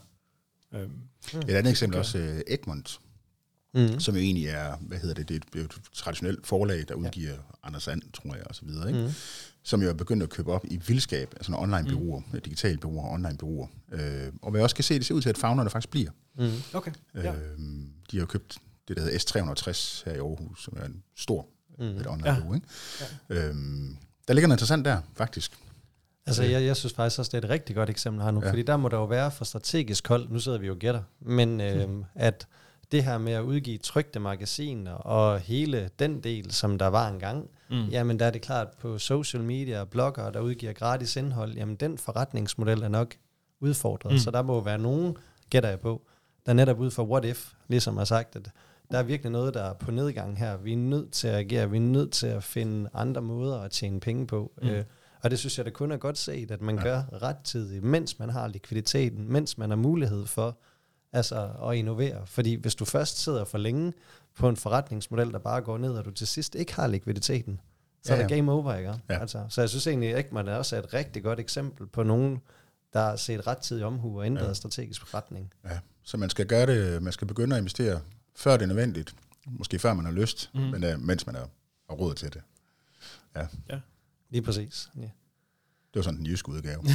[0.74, 0.92] Øhm,
[1.36, 3.00] Et andet eksempel også uh, Egmont,
[3.74, 4.00] Mm.
[4.00, 7.38] som jo egentlig er, hvad hedder det, det er et traditionelt forlag, der udgiver ja.
[7.64, 9.02] Anders And, tror jeg, og så videre, ikke?
[9.08, 9.10] Mm.
[9.64, 12.42] som jo er begyndt at købe op i vildskab, altså nogle online bureauer, mm.
[12.42, 13.68] digitale bureauer, online bureauer.
[13.92, 16.12] Øh, og hvad jeg også kan se, det ser ud til, at founderne faktisk bliver.
[16.38, 16.52] Mm.
[16.74, 16.92] okay.
[17.16, 17.22] Ja.
[17.22, 17.34] Ja.
[17.36, 17.60] Øh,
[18.12, 18.58] de har jo købt
[18.88, 21.48] det, der hedder S360 her i Aarhus, som er en stor
[21.80, 21.86] Mm.
[21.86, 22.40] et online Ja.
[22.40, 22.54] bureau.
[22.56, 22.68] Ikke?
[23.30, 23.48] Ja.
[23.50, 23.98] Øhm,
[24.28, 25.52] der ligger noget interessant der, faktisk.
[26.28, 28.50] Altså, jeg, jeg synes faktisk også, det er et rigtig godt eksempel her nu, Ja.
[28.50, 31.62] fordi der må der jo være for strategisk hold, nu sidder vi jo gætter, men
[31.62, 32.48] øh, at
[32.92, 37.50] det her med at udgive trygte magasiner og hele den del, som der var engang,
[37.70, 37.86] Mm.
[37.86, 41.76] jamen der er det klart på social media og blogger, der udgiver gratis indhold, jamen
[41.76, 43.16] den forretningsmodel er nok
[43.60, 44.18] udfordret, Mm.
[44.18, 45.18] så der må være nogen,
[45.50, 46.02] gætter jeg på,
[46.46, 48.50] der netop ud for what if, ligesom har sagt, at
[48.92, 50.58] der er virkelig noget, der er på nedgang her.
[50.58, 53.72] Vi er nødt til at agere, vi er nødt til at finde andre måder at
[53.72, 54.52] tjene penge på.
[54.62, 54.68] Mm.
[54.70, 54.84] Øh,
[55.24, 56.82] og det synes jeg da kun er godt set, at man Ja.
[56.82, 56.88] ja.
[56.88, 60.58] gør rettidigt, mens man har likviditeten, mens man har mulighed for
[61.14, 62.22] altså, at innovere.
[62.28, 63.94] Fordi hvis du først sidder for længe
[64.38, 67.60] på en forretningsmodel, der bare går ned, og du til sidst ikke har likviditeten,
[68.04, 68.36] så Ja, er det ja.
[68.36, 68.94] game over, ikke?
[69.10, 69.20] Ja.
[69.20, 72.40] Altså, så jeg synes egentlig, at man er også et rigtig godt eksempel på nogen,
[72.94, 74.48] der har set rettidig omhu og ændret Ja.
[74.48, 74.54] ja.
[74.54, 75.54] strategisk retning.
[75.66, 75.80] Ja.
[76.04, 78.00] Så man skal gøre det, man skal begynde at investere,
[78.36, 79.16] før det er nødvendigt.
[79.48, 80.60] Måske før man har lyst, mm.
[80.60, 81.50] men uh, mens man har,
[81.90, 82.42] har råd til det.
[84.30, 84.90] Lige præcis.
[84.98, 85.02] Ja.
[85.02, 86.82] Det var sådan den jyske udgave.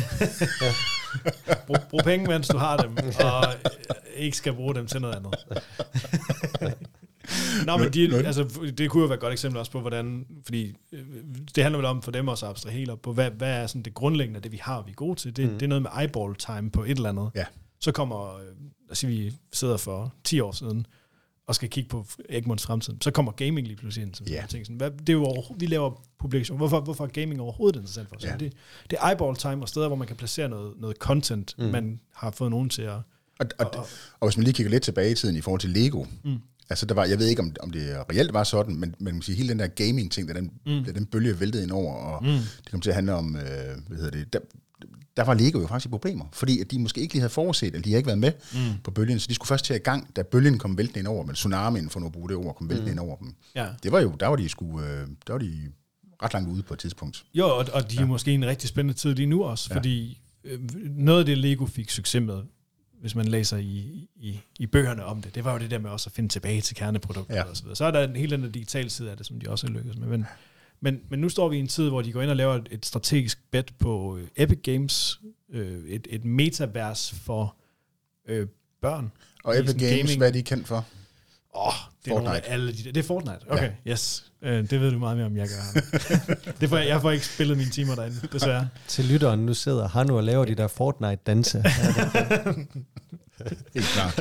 [1.67, 3.71] Brug, brug penge, mens du har dem, og øh,
[4.17, 5.35] ikke skal bruge dem til noget andet.
[7.67, 10.75] Nå, men de, altså, det kunne jo være et godt eksempel også på, hvordan, fordi
[10.93, 11.01] øh,
[11.55, 13.67] det handler vel om for dem også at abstrahere helt op på, hvad, hvad er
[13.67, 15.37] sådan det grundlæggende af det, vi har, vi er gode til.
[15.37, 15.53] Det, mm.
[15.53, 15.59] Mm.
[15.59, 17.31] det er noget med eyeball time på et eller andet.
[17.35, 17.45] Ja.
[17.81, 18.55] Så kommer, øh, lad
[18.91, 20.87] os sige, vi sidder for 10 år siden,
[21.47, 24.29] og skal kigge på Egmonts fremtid, så kommer gaming lige pludselig ind.
[24.31, 24.35] Ja.
[24.35, 24.49] yeah.
[24.49, 24.67] ting.
[24.67, 26.57] Sådan, hvad, det er jo vi laver publikation.
[26.57, 28.23] Hvorfor, hvorfor er gaming overhovedet interessant for os?
[28.23, 28.41] Yeah.
[28.41, 28.53] Det,
[28.91, 31.65] det er eyeball time og steder, hvor man kan placere noget, noget content, mm.
[31.65, 32.93] Man har fået nogen til at...
[33.41, 33.87] Og, og, Og-
[34.21, 36.39] og, hvis man lige kigger lidt tilbage i tiden i forhold til Lego, Mm.
[36.71, 39.23] altså der var, jeg ved ikke, om, om det reelt var sådan, men, men man
[39.23, 40.73] sige, hele den der gaming-ting, der den, Mm.
[40.73, 40.85] mm.
[40.95, 42.29] den bølge væltede ind over, og Mm.
[42.65, 43.43] det kom til at handle om, øh,
[43.89, 44.39] hvad hedder det, der,
[45.17, 47.67] der var Lego jo faktisk i problemer, fordi at de måske ikke lige havde forudset,
[47.67, 48.79] eller de havde ikke været med Mm.
[48.85, 51.09] på bølgen, så de skulle først til at i gang, da bølgen kom væltende ind
[51.09, 52.99] over, men tsunamien, for nu at bruge det ord, kom væltende mm.
[52.99, 53.35] ind over dem.
[53.55, 53.67] Ja.
[53.83, 55.53] Det var jo, der var de sgu, øh, der var de
[56.23, 57.25] ret langt ude på et tidspunkt.
[57.35, 58.07] Jo, og, og de er Ja.
[58.07, 59.77] måske i en rigtig spændende tid lige nu også, Ja.
[59.77, 60.61] fordi øh,
[60.97, 62.43] noget af det, Lego fik succes med,
[63.01, 65.91] hvis man læser i, i, i bøgerne om det, det var jo det der med
[65.91, 67.43] også at finde tilbage til kerneprodukter Ja.
[67.43, 67.77] og så videre.
[67.77, 69.97] Så er der en helt anden digital side af det, som de også har lykkes
[69.97, 70.09] med.
[70.09, 70.27] Men,
[70.83, 72.69] men, men nu står vi i en tid, hvor de går ind og laver et,
[72.71, 75.21] et strategisk bet på øh, Epic Games,
[75.53, 77.57] øh, et, et metavers for
[78.29, 78.47] øh,
[78.81, 79.13] børn.
[79.45, 80.19] Og Epic Games, gaming.
[80.19, 80.87] hvad er de kendt for?
[81.55, 82.49] Åh, oh, det er Fortnite.
[82.49, 82.93] alle de der.
[82.93, 83.39] Det er Fortnite.
[83.51, 83.91] Okay, ja.
[83.93, 84.25] yes.
[84.43, 85.81] Øh, det ved du meget mere om, jeg gør.
[86.61, 88.69] det får jeg, jeg får ikke spillet mine timer derinde, desværre.
[88.89, 91.63] Til lytteren, nu sidder han og laver de der Fortnite-danse.
[93.75, 94.21] Helt klart.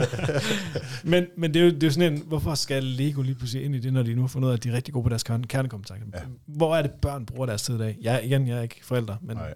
[1.03, 3.65] Men, men det, er jo, det er jo sådan en, hvorfor skal Lego lige pludselig
[3.65, 5.03] ind i det, når de nu har fundet ud af, at de er rigtig gode
[5.03, 6.19] på deres kerne- kernekompetencer?
[6.19, 6.19] Ja.
[6.45, 7.97] Hvor er det, børn bruger deres tid i dag?
[8.01, 9.53] Jeg, igen, jeg er ikke forældre, men Nej.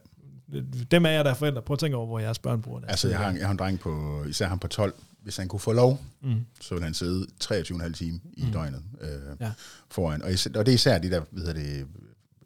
[0.91, 2.89] dem af jer, der er forældre, prøv at tænke over, hvor jeres børn bruger deres
[2.91, 3.09] Altså, tid.
[3.11, 4.93] jeg har, en- jeg har en dreng på, især ham på 12.
[5.26, 6.36] Hvis han kunne få lov, Mm.
[6.61, 8.51] så ville han sidde 23,5 timer i Mm.
[8.51, 9.09] døgnet øh,
[9.39, 9.51] Ja.
[9.91, 10.21] foran.
[10.21, 11.88] Og, især, og det er især de der, hvad hedder det,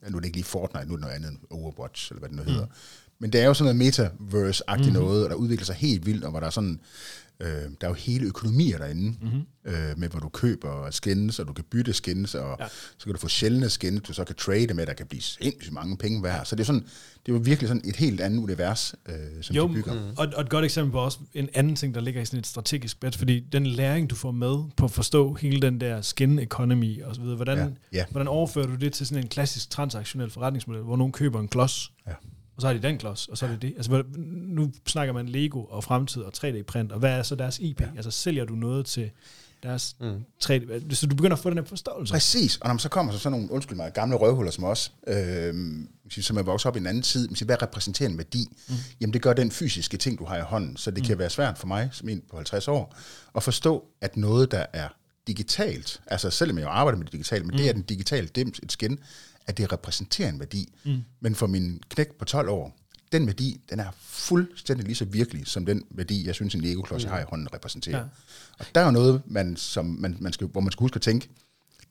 [0.09, 2.37] nu er det ikke lige Fortnite, nu er det noget andet Overwatch, eller hvad det
[2.37, 2.65] nu hedder.
[3.19, 4.93] Men det er jo sådan noget metaverse-agtigt Mhm.
[4.93, 6.79] noget, og der udvikler sig helt vildt, og hvor der er sådan,
[7.39, 9.41] øh, der er jo hele økonomier derinde, Mm-hmm.
[9.65, 12.65] øh, med hvor du køber skins, og du kan bytte skins, og ja.
[12.97, 15.73] Så kan du få sjældne skins, du så kan trade med, der kan blive sindssygt
[15.73, 16.45] mange penge værd.
[16.45, 16.81] Så det er, sådan,
[17.25, 19.93] det er jo virkelig sådan et helt andet univers, øh, som Jo, de bygger.
[19.93, 19.99] mm.
[20.17, 22.47] og, og et godt eksempel på også en anden ting, der ligger i sådan et
[22.47, 26.39] strategisk bet, fordi den læring, du får med på at forstå hele den der skin
[26.39, 27.67] economy og så videre, hvordan, ja.
[27.93, 28.05] ja.
[28.11, 31.91] hvordan overfører du det til sådan en klassisk transaktionel forretningsmodel, hvor nogen køber en klods,
[32.07, 32.13] Ja.
[32.59, 33.73] Og så har de den klods, og så er det det.
[33.77, 37.81] Altså, nu snakker man Lego og fremtid og 3D-print, og hvad er så deres IP?
[37.81, 37.87] Ja.
[37.95, 39.11] Altså, sælger du noget til
[39.63, 40.23] deres mm.
[40.43, 40.95] 3D.
[40.95, 42.13] Så du begynder at få den her forståelse.
[42.13, 44.91] Præcis, og når man så kommer så sådan nogle, undskyld mig, gamle røvhuller som os,
[45.07, 45.53] øh,
[46.09, 48.47] som er vokset op i en anden tid, hvad repræsenterer en værdi?
[48.67, 48.75] Mm.
[49.01, 51.07] Jamen det gør den fysiske ting, du har i hånden, så det mm.
[51.07, 52.95] kan være svært for mig, som en på 50 år,
[53.35, 54.87] at forstå, at noget, der er
[55.27, 57.57] digitalt, altså selvom jeg jo arbejder med det digitale, men mm.
[57.57, 58.99] det er den digitale dims, et skin,
[59.49, 60.73] at det repræsenterer en værdi.
[60.85, 61.03] Mm.
[61.19, 62.77] Men for min knæk på 12 år,
[63.11, 67.03] den værdi, den er fuldstændig lige så virkelig, som den værdi, jeg synes, en Lego-klods,
[67.03, 67.97] jeg har i hånden, repræsenterer.
[67.97, 68.03] Ja.
[68.59, 71.01] Og der er jo noget, man, som man, man skal, hvor man skal huske at
[71.01, 71.29] tænke,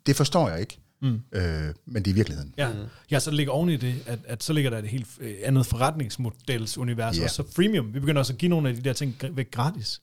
[0.06, 1.20] det forstår jeg ikke, mm.
[1.32, 2.54] øh, men det er virkeligheden.
[2.56, 2.72] Ja.
[2.72, 2.78] Mm.
[3.10, 5.66] ja, så ligger oven i det, at, at så ligger der et helt øh, andet
[5.66, 7.24] forretningsmodelsunivers, yeah.
[7.24, 7.94] og så freemium.
[7.94, 10.00] Vi begynder også at give nogle af de der ting væk gratis.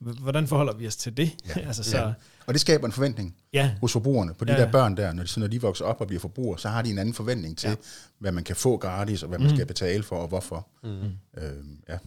[0.00, 1.34] Hvordan forholder vi os til det?
[1.56, 1.60] Ja.
[1.68, 2.12] altså, så, ja.
[2.46, 3.74] Og det skaber en forventning ja.
[3.80, 4.34] hos forbrugerne.
[4.34, 4.60] På de ja.
[4.60, 6.82] der børn der, når de, så når de vokser op og bliver forbrugere, så har
[6.82, 7.76] de en anden forventning til, ja.
[8.18, 9.56] hvad man kan få gratis, og hvad man mm.
[9.56, 10.68] skal betale for, og hvorfor.
[10.82, 10.88] Mm.
[10.88, 11.92] Øhm, ja.
[11.92, 11.98] ja.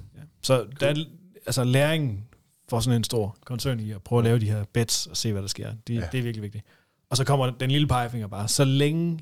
[0.41, 1.05] Så der er,
[1.45, 2.23] altså læringen
[2.69, 5.31] for sådan en stor koncern i at prøve at lave de her bets og se,
[5.31, 5.73] hvad der sker.
[5.87, 6.07] Det, ja.
[6.11, 6.65] det er virkelig vigtigt.
[7.09, 9.19] Og så kommer den lille pegefinger bare, så længe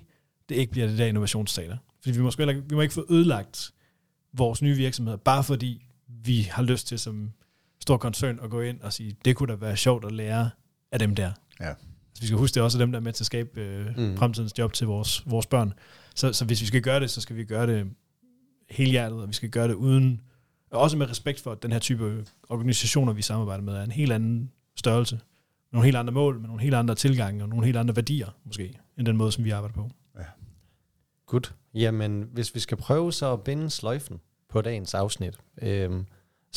[0.50, 1.78] det ikke bliver det der innovationsstater.
[2.02, 3.72] Fordi vi må, ikke, vi må ikke få ødelagt
[4.34, 7.32] vores nye virksomheder, bare fordi vi har lyst til som
[7.88, 10.50] stor koncern at gå ind og sige, det kunne da være sjovt at lære
[10.92, 11.32] af dem der.
[11.60, 11.68] Ja.
[11.68, 13.98] Altså, vi skal huske, det er også dem, der er med til at skabe øh,
[13.98, 14.18] mm.
[14.18, 15.74] fremtidens job til vores, vores børn.
[16.16, 17.88] Så, så hvis vi skal gøre det, så skal vi gøre det
[18.70, 20.22] helhjertet, og vi skal gøre det uden,
[20.72, 23.92] og også med respekt for, at den her type organisationer, vi samarbejder med, er en
[23.92, 25.22] helt anden størrelse, med
[25.72, 28.80] nogle helt andre mål, med nogle helt andre tilgange, og nogle helt andre værdier, måske,
[28.98, 29.90] end den måde, som vi arbejder på.
[30.18, 30.26] Ja.
[31.26, 31.56] Godt.
[31.74, 34.20] Jamen, hvis vi skal prøve så at binde sløjfen
[34.50, 36.04] på dagens afsnit, øh,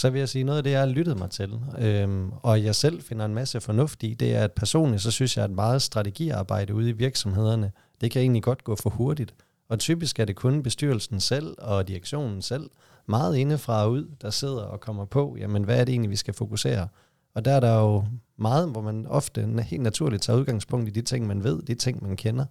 [0.00, 2.74] så vil jeg sige, noget af det, jeg har lyttet mig til, øhm, og jeg
[2.74, 5.82] selv finder en masse fornuft i, det er, at personligt, så synes jeg, at meget
[5.82, 9.34] strategiarbejde ude i virksomhederne, det kan egentlig godt gå for hurtigt.
[9.68, 12.70] Og typisk er det kun bestyrelsen selv og direktionen selv,
[13.06, 16.16] meget indefra og ud, der sidder og kommer på, jamen hvad er det egentlig, vi
[16.16, 16.88] skal fokusere?
[17.34, 18.04] Og der er der jo
[18.36, 22.02] meget, hvor man ofte helt naturligt tager udgangspunkt i de ting, man ved, de ting,
[22.02, 22.44] man kender,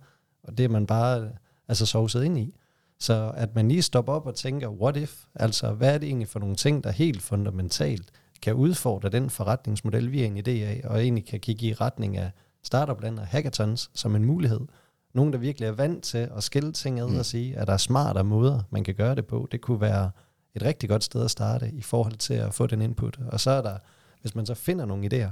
[0.44, 1.30] og det er man bare
[1.68, 2.56] altså sovset ind i.
[3.00, 5.24] Så at man lige stopper op og tænker, what if?
[5.36, 10.12] Altså, hvad er det egentlig for nogle ting, der helt fundamentalt kan udfordre den forretningsmodel,
[10.12, 12.32] vi er en idé af, og egentlig kan kigge i retning af
[12.64, 14.62] startup og hackathons som en mulighed.
[15.14, 17.20] Nogen, der virkelig er vant til at skille ting ad mm.
[17.20, 19.48] og sige, at der er smartere måder, man kan gøre det på.
[19.52, 20.12] Det kunne være
[20.56, 23.20] et rigtig godt sted at starte i forhold til at få den input.
[23.28, 23.78] Og så er der,
[24.22, 25.30] hvis man så finder nogle idéer,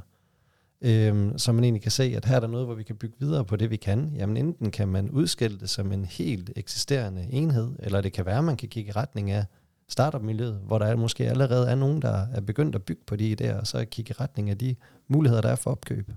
[0.81, 3.15] øhm, så man egentlig kan se, at her er der noget, hvor vi kan bygge
[3.19, 4.11] videre på det, vi kan.
[4.15, 8.37] Jamen enten kan man udskille det som en helt eksisterende enhed, eller det kan være,
[8.37, 9.45] at man kan kigge i retning af
[9.89, 13.59] startup-miljøet, hvor der måske allerede er nogen, der er begyndt at bygge på de idéer,
[13.59, 14.75] og så kigge i retning af de
[15.07, 16.11] muligheder, der er for opkøb.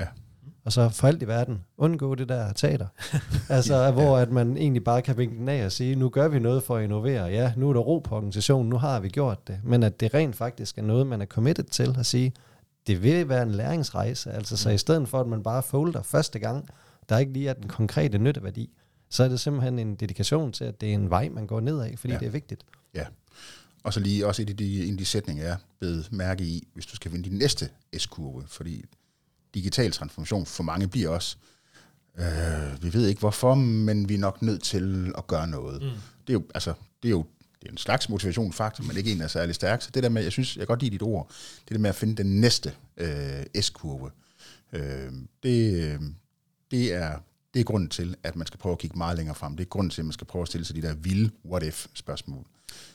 [0.00, 0.06] Ja.
[0.64, 2.86] Og så for alt i verden, undgå det der teater.
[3.48, 6.28] altså, ja, hvor at man egentlig bare kan vinke den af og sige, nu gør
[6.28, 7.24] vi noget for at innovere.
[7.24, 9.60] Ja, nu er der ro på organisationen, nu har vi gjort det.
[9.64, 12.32] Men at det rent faktisk er noget, man er committed til at sige,
[12.86, 14.32] det vil være en læringsrejse.
[14.32, 16.68] Altså, så i stedet for, at man bare folder første gang,
[17.08, 18.70] der ikke lige er den konkrete nytteværdi,
[19.10, 21.80] så er det simpelthen en dedikation til, at det er en vej, man går ned
[21.80, 22.18] af, fordi ja.
[22.18, 22.64] det er vigtigt.
[22.94, 23.06] Ja.
[23.84, 26.68] Og så lige også et af de, en af de sætninger, jeg blev mærke i,
[26.74, 27.68] hvis du skal finde din næste
[27.98, 28.84] S-kurve, fordi
[29.54, 31.36] digital transformation for mange bliver også,
[32.18, 35.82] øh, vi ved ikke hvorfor, men vi er nok nødt til at gøre noget.
[35.82, 35.88] Mm.
[36.26, 37.26] Det er jo, altså, det er jo
[37.64, 39.82] det er en slags motivationsfaktor, men ikke en, der er særlig stærk.
[39.82, 41.30] Så det der med, jeg synes, jeg kan godt lide dit ord,
[41.68, 44.10] det der med at finde den næste øh, S-kurve,
[44.72, 45.12] øh,
[45.42, 46.00] det,
[46.70, 47.18] det, er,
[47.54, 49.56] det er grunden til, at man skal prøve at kigge meget længere frem.
[49.56, 52.46] Det er grunden til, at man skal prøve at stille sig de der vilde what-if-spørgsmål.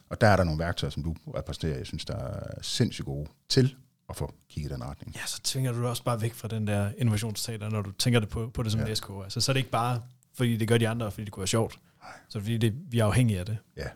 [0.10, 3.30] Og der er der nogle værktøjer, som du repræsenterer, jeg synes, der er sindssygt gode
[3.50, 3.76] til
[4.10, 5.16] at få kigget den retning.
[5.16, 8.30] Ja, så tvinger du også bare væk fra den der innovationsteater, når du tænker det
[8.30, 8.88] på, på det som ja.
[8.88, 9.10] en SK.
[9.24, 10.02] Altså, så er det ikke bare,
[10.34, 11.80] fordi det gør de andre, fordi det kunne være sjovt.
[12.04, 12.12] Nej.
[12.30, 13.58] Så fordi det, vi er afhængige af det.
[13.78, 13.88] Ja,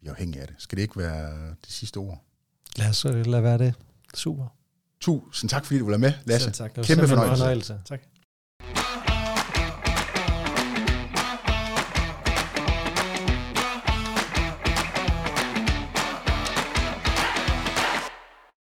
[0.00, 0.56] vi er afhængige af det.
[0.58, 2.24] Skal det ikke være det sidste ord?
[2.76, 3.74] Lad os lade være det.
[4.14, 4.46] Super.
[5.00, 6.44] Tusind tak, fordi du var med, Lasse.
[6.44, 6.70] Selv tak.
[6.74, 7.36] Kæmpe fornøjelse.
[7.36, 7.80] fornøjelse.
[7.84, 8.00] Tak.